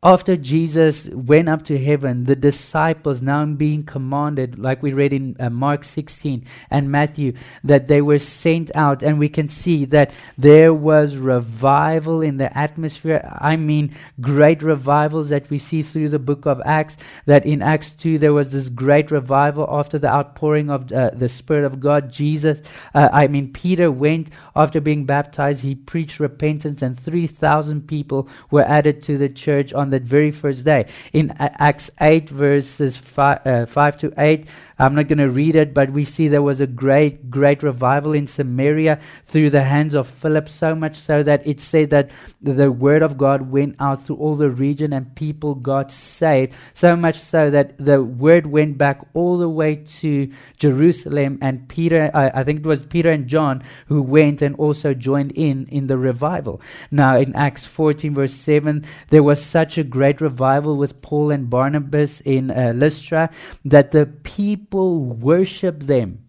after 0.04 0.38
Jesus 0.38 1.08
went 1.08 1.50
up 1.50 1.66
to 1.66 1.84
heaven, 1.84 2.26
the 2.26 2.36
disciples 2.36 3.20
now 3.20 3.44
being 3.46 3.84
commanded, 3.84 4.60
like 4.60 4.84
we 4.84 4.94
read 4.94 5.12
in 5.12 5.36
uh, 5.40 5.50
Mark 5.50 5.84
16 5.84 6.46
and 6.70 6.92
Matthew, 6.92 7.34
that 7.64 7.88
they 7.88 8.00
were 8.04 8.20
sent 8.20 8.70
out. 8.76 9.02
And 9.02 9.18
we 9.18 9.28
can 9.28 9.50
see 9.50 9.86
that 9.86 10.12
there 10.38 10.72
was 10.72 11.18
revival 11.18 12.22
in 12.22 12.38
the 12.38 12.56
atmosphere. 12.56 13.28
I 13.42 13.56
mean, 13.56 13.96
great 14.22 14.62
revivals 14.62 15.30
that 15.30 15.50
we 15.50 15.58
see 15.58 15.82
through 15.82 16.10
the 16.10 16.20
book 16.20 16.46
of 16.46 16.62
Acts. 16.64 16.96
That 17.26 17.48
in 17.48 17.64
Acts 17.64 17.90
2, 17.92 18.20
there 18.20 18.34
was 18.34 18.52
this 18.52 18.70
great 18.70 19.10
revival 19.10 19.66
after 19.68 19.98
the 19.98 20.14
outpouring 20.14 20.70
of 20.70 20.92
uh, 20.92 21.10
the 21.10 21.28
Spirit 21.28 21.66
of 21.66 21.80
God. 21.80 22.12
Jesus, 22.12 22.62
uh, 22.94 23.10
I 23.12 23.28
mean, 23.28 23.52
Peter 23.52 23.92
went 23.92 24.30
after 24.56 24.80
being 24.80 25.06
baptized, 25.06 25.64
he 25.64 25.74
preached 25.74 26.20
repentance, 26.20 26.84
and 26.84 27.00
3,000 27.00 27.88
people 27.88 28.30
were 28.52 28.64
added 28.64 29.02
to 29.02 29.18
the 29.18 29.28
church 29.28 29.74
on 29.74 29.87
on 29.88 29.92
that 29.92 30.04
very 30.04 30.32
first 30.32 30.66
day. 30.66 30.86
In 31.14 31.34
Acts 31.40 31.90
8, 32.00 32.30
verses 32.30 32.98
5, 32.98 33.48
uh, 33.48 33.66
5 33.66 33.98
to 33.98 34.14
8, 34.18 34.46
I'm 34.80 34.94
not 34.94 35.08
going 35.08 35.18
to 35.18 35.30
read 35.30 35.56
it, 35.56 35.74
but 35.74 35.92
we 35.92 36.06
see 36.06 36.28
there 36.28 36.42
was 36.42 36.62
a 36.62 36.68
great, 36.68 37.32
great 37.32 37.64
revival 37.64 38.14
in 38.14 38.28
Samaria 38.28 39.00
through 39.26 39.50
the 39.50 39.64
hands 39.64 39.96
of 39.96 40.08
Philip, 40.08 40.48
so 40.50 40.76
much 40.76 40.98
so 40.98 41.24
that 41.24 41.48
it 41.48 41.60
said 41.60 41.90
that 41.90 42.12
the 42.42 42.72
word 42.72 43.02
of 43.02 43.18
God 43.18 43.50
went 43.50 43.76
out 43.80 44.06
to 44.06 44.16
all 44.16 44.36
the 44.36 44.52
region 44.52 44.94
and 44.94 45.16
people 45.16 45.56
got 45.56 45.92
saved. 45.92 46.54
So 46.74 46.96
much 46.96 47.20
so 47.20 47.50
that 47.50 47.78
the 47.84 48.04
word 48.04 48.46
went 48.46 48.78
back 48.78 49.02
all 49.16 49.40
the 49.40 49.50
way 49.50 49.78
to 50.02 50.32
Jerusalem, 50.58 51.40
and 51.42 51.68
Peter, 51.68 52.12
I, 52.14 52.42
I 52.42 52.44
think 52.44 52.60
it 52.60 52.66
was 52.66 52.86
Peter 52.86 53.10
and 53.10 53.28
John 53.28 53.64
who 53.88 54.02
went 54.02 54.42
and 54.42 54.56
also 54.58 54.94
joined 54.94 55.32
in 55.32 55.68
in 55.70 55.88
the 55.88 55.98
revival. 55.98 56.62
Now, 56.92 57.18
in 57.18 57.36
Acts 57.36 57.66
14, 57.66 58.14
verse 58.14 58.34
7, 58.34 58.86
there 59.10 59.24
was 59.24 59.44
such 59.44 59.77
a 59.78 59.84
great 59.84 60.22
revival 60.22 60.78
with 60.78 61.02
Paul 61.02 61.32
and 61.32 61.50
Barnabas 61.50 62.22
in 62.22 62.52
uh, 62.52 62.74
Lystra 62.76 63.30
that 63.66 63.92
the 63.92 64.06
people 64.06 64.78
people 64.78 65.04
worship 65.04 65.82
them 65.82 66.27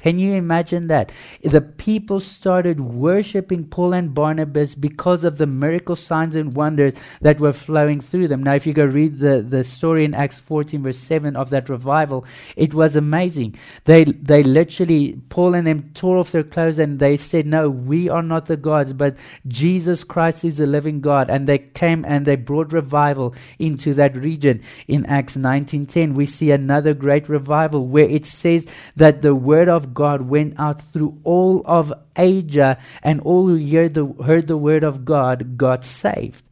can 0.00 0.18
you 0.20 0.34
imagine 0.34 0.86
that? 0.86 1.10
The 1.42 1.60
people 1.60 2.20
started 2.20 2.80
worshiping 2.80 3.64
Paul 3.66 3.92
and 3.92 4.14
Barnabas 4.14 4.76
because 4.76 5.24
of 5.24 5.38
the 5.38 5.46
miracle 5.46 5.96
signs 5.96 6.36
and 6.36 6.54
wonders 6.54 6.94
that 7.20 7.40
were 7.40 7.52
flowing 7.52 8.00
through 8.00 8.28
them. 8.28 8.44
Now, 8.44 8.54
if 8.54 8.64
you 8.64 8.72
go 8.72 8.84
read 8.84 9.18
the, 9.18 9.42
the 9.42 9.64
story 9.64 10.04
in 10.04 10.14
Acts 10.14 10.38
14, 10.38 10.84
verse 10.84 10.98
7 10.98 11.34
of 11.34 11.50
that 11.50 11.68
revival, 11.68 12.24
it 12.56 12.74
was 12.74 12.94
amazing. 12.94 13.56
They, 13.86 14.04
they 14.04 14.44
literally, 14.44 15.20
Paul 15.30 15.54
and 15.54 15.66
them 15.66 15.90
tore 15.94 16.18
off 16.18 16.30
their 16.30 16.44
clothes 16.44 16.78
and 16.78 17.00
they 17.00 17.16
said, 17.16 17.46
No, 17.46 17.68
we 17.68 18.08
are 18.08 18.22
not 18.22 18.46
the 18.46 18.56
gods, 18.56 18.92
but 18.92 19.16
Jesus 19.48 20.04
Christ 20.04 20.44
is 20.44 20.58
the 20.58 20.66
living 20.66 21.00
God. 21.00 21.28
And 21.28 21.48
they 21.48 21.58
came 21.58 22.04
and 22.04 22.24
they 22.24 22.36
brought 22.36 22.72
revival 22.72 23.34
into 23.58 23.94
that 23.94 24.14
region. 24.14 24.62
In 24.86 25.06
Acts 25.06 25.36
19.10, 25.36 26.14
we 26.14 26.24
see 26.26 26.52
another 26.52 26.94
great 26.94 27.28
revival 27.28 27.84
where 27.86 28.08
it 28.08 28.26
says 28.26 28.64
that 28.94 29.22
the 29.22 29.34
word 29.34 29.68
of 29.68 29.87
God 29.94 30.22
went 30.22 30.58
out 30.58 30.80
through 30.92 31.18
all 31.24 31.62
of 31.64 31.92
Asia, 32.16 32.78
and 33.02 33.20
all 33.20 33.46
who 33.46 33.56
heard 33.56 33.94
the, 33.94 34.06
heard 34.24 34.46
the 34.46 34.56
word 34.56 34.84
of 34.84 35.04
God 35.04 35.56
got 35.56 35.84
saved. 35.84 36.42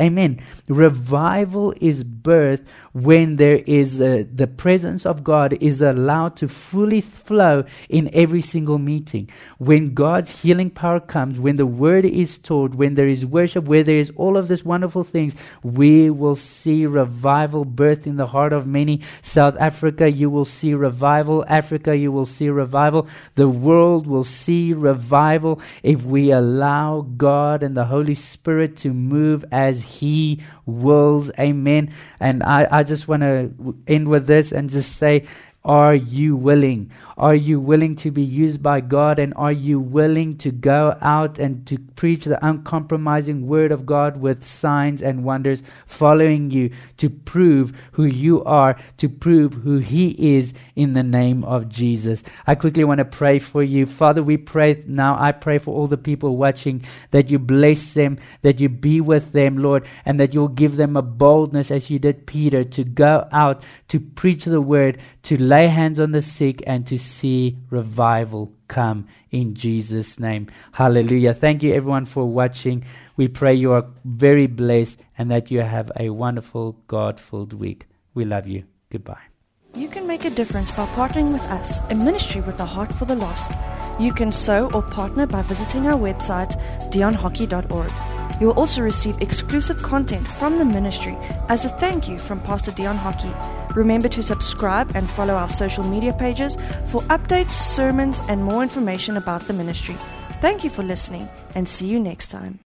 Amen. 0.00 0.42
Revival 0.68 1.74
is 1.80 2.04
birth 2.04 2.62
when 2.92 3.36
there 3.36 3.62
is 3.66 4.00
uh, 4.00 4.24
the 4.32 4.46
presence 4.46 5.06
of 5.06 5.24
God 5.24 5.54
is 5.60 5.80
allowed 5.80 6.36
to 6.36 6.48
fully 6.48 7.00
flow 7.00 7.64
in 7.88 8.10
every 8.12 8.42
single 8.42 8.78
meeting. 8.78 9.30
When 9.58 9.94
God's 9.94 10.42
healing 10.42 10.70
power 10.70 11.00
comes, 11.00 11.40
when 11.40 11.56
the 11.56 11.66
word 11.66 12.04
is 12.04 12.38
taught, 12.38 12.74
when 12.74 12.94
there 12.94 13.08
is 13.08 13.24
worship, 13.24 13.64
where 13.64 13.82
there 13.82 13.98
is 13.98 14.12
all 14.16 14.36
of 14.36 14.48
these 14.48 14.64
wonderful 14.64 15.04
things, 15.04 15.34
we 15.62 16.10
will 16.10 16.36
see 16.36 16.86
revival 16.86 17.64
birth 17.64 18.06
in 18.06 18.16
the 18.16 18.26
heart 18.26 18.52
of 18.52 18.66
many. 18.66 19.00
South 19.20 19.56
Africa, 19.58 20.10
you 20.10 20.28
will 20.28 20.44
see 20.44 20.74
revival. 20.74 21.44
Africa, 21.48 21.96
you 21.96 22.12
will 22.12 22.26
see 22.26 22.48
revival. 22.48 23.08
The 23.34 23.48
world 23.48 24.06
will 24.06 24.24
see 24.24 24.72
revival 24.72 25.60
if 25.82 26.02
we 26.02 26.30
allow 26.30 27.02
God 27.16 27.62
and 27.62 27.76
the 27.76 27.86
Holy 27.86 28.14
Spirit 28.14 28.76
to 28.78 28.92
move 28.92 29.44
He 29.82 30.40
wills. 30.66 31.30
Amen. 31.38 31.92
And 32.20 32.42
I, 32.42 32.66
I 32.70 32.82
just 32.82 33.08
want 33.08 33.22
to 33.22 33.76
end 33.86 34.08
with 34.08 34.26
this 34.26 34.52
and 34.52 34.70
just 34.70 34.96
say, 34.96 35.24
are 35.64 35.94
you 35.94 36.34
willing? 36.34 36.90
Are 37.22 37.36
you 37.36 37.60
willing 37.60 37.94
to 37.96 38.10
be 38.10 38.20
used 38.20 38.64
by 38.64 38.80
God? 38.80 39.20
And 39.20 39.32
are 39.36 39.52
you 39.52 39.78
willing 39.78 40.36
to 40.38 40.50
go 40.50 40.98
out 41.00 41.38
and 41.38 41.64
to 41.68 41.78
preach 41.94 42.24
the 42.24 42.44
uncompromising 42.44 43.46
word 43.46 43.70
of 43.70 43.86
God 43.86 44.20
with 44.20 44.44
signs 44.44 45.00
and 45.00 45.22
wonders 45.22 45.62
following 45.86 46.50
you 46.50 46.70
to 46.96 47.08
prove 47.08 47.72
who 47.92 48.06
you 48.06 48.42
are, 48.42 48.76
to 48.96 49.08
prove 49.08 49.54
who 49.54 49.78
He 49.78 50.36
is 50.36 50.52
in 50.74 50.94
the 50.94 51.04
name 51.04 51.44
of 51.44 51.68
Jesus? 51.68 52.24
I 52.44 52.56
quickly 52.56 52.82
want 52.82 52.98
to 52.98 53.04
pray 53.04 53.38
for 53.38 53.62
you. 53.62 53.86
Father, 53.86 54.24
we 54.24 54.36
pray 54.36 54.82
now. 54.88 55.16
I 55.16 55.30
pray 55.30 55.58
for 55.58 55.72
all 55.72 55.86
the 55.86 55.96
people 55.96 56.36
watching 56.36 56.84
that 57.12 57.30
you 57.30 57.38
bless 57.38 57.92
them, 57.92 58.18
that 58.40 58.58
you 58.58 58.68
be 58.68 59.00
with 59.00 59.30
them, 59.30 59.58
Lord, 59.58 59.86
and 60.04 60.18
that 60.18 60.34
you'll 60.34 60.48
give 60.48 60.74
them 60.74 60.96
a 60.96 61.02
boldness 61.02 61.70
as 61.70 61.88
you 61.88 62.00
did 62.00 62.26
Peter 62.26 62.64
to 62.64 62.82
go 62.82 63.28
out 63.30 63.62
to 63.86 64.00
preach 64.00 64.44
the 64.44 64.60
word, 64.60 64.98
to 65.22 65.40
lay 65.40 65.68
hands 65.68 66.00
on 66.00 66.10
the 66.10 66.20
sick, 66.20 66.64
and 66.66 66.84
to 66.88 66.98
see 67.12 67.56
revival 67.70 68.52
come 68.68 69.06
in 69.30 69.54
Jesus' 69.54 70.18
name. 70.18 70.48
Hallelujah. 70.72 71.34
Thank 71.34 71.62
you, 71.62 71.72
everyone, 71.74 72.06
for 72.06 72.24
watching. 72.24 72.84
We 73.16 73.28
pray 73.28 73.54
you 73.54 73.72
are 73.72 73.86
very 74.04 74.46
blessed 74.46 74.98
and 75.18 75.30
that 75.30 75.50
you 75.50 75.60
have 75.60 75.92
a 75.98 76.10
wonderful, 76.10 76.78
God 76.88 77.20
filled 77.20 77.52
week. 77.52 77.86
We 78.14 78.24
love 78.24 78.46
you. 78.46 78.64
Goodbye. 78.90 79.26
You 79.74 79.88
can 79.88 80.06
make 80.06 80.24
a 80.26 80.30
difference 80.30 80.70
by 80.70 80.84
partnering 80.86 81.32
with 81.32 81.44
us, 81.44 81.78
a 81.90 81.94
ministry 81.94 82.42
with 82.42 82.60
a 82.60 82.66
heart 82.66 82.92
for 82.92 83.06
the 83.06 83.14
lost. 83.14 83.52
You 83.98 84.12
can 84.12 84.30
sow 84.30 84.70
or 84.74 84.82
partner 84.82 85.26
by 85.26 85.42
visiting 85.42 85.86
our 85.86 85.98
website, 85.98 86.60
dionhockey.org. 86.92 88.21
You 88.42 88.48
will 88.48 88.58
also 88.58 88.82
receive 88.82 89.22
exclusive 89.22 89.80
content 89.84 90.26
from 90.26 90.58
the 90.58 90.64
ministry 90.64 91.16
as 91.48 91.64
a 91.64 91.68
thank 91.68 92.08
you 92.08 92.18
from 92.18 92.40
Pastor 92.40 92.72
Dion 92.72 92.96
Hockey. 92.96 93.32
Remember 93.76 94.08
to 94.08 94.20
subscribe 94.20 94.96
and 94.96 95.08
follow 95.08 95.34
our 95.34 95.48
social 95.48 95.84
media 95.84 96.12
pages 96.12 96.56
for 96.88 97.02
updates, 97.02 97.52
sermons, 97.52 98.20
and 98.28 98.42
more 98.42 98.64
information 98.64 99.16
about 99.16 99.42
the 99.42 99.52
ministry. 99.52 99.94
Thank 100.40 100.64
you 100.64 100.70
for 100.70 100.82
listening 100.82 101.28
and 101.54 101.68
see 101.68 101.86
you 101.86 102.00
next 102.00 102.32
time. 102.32 102.58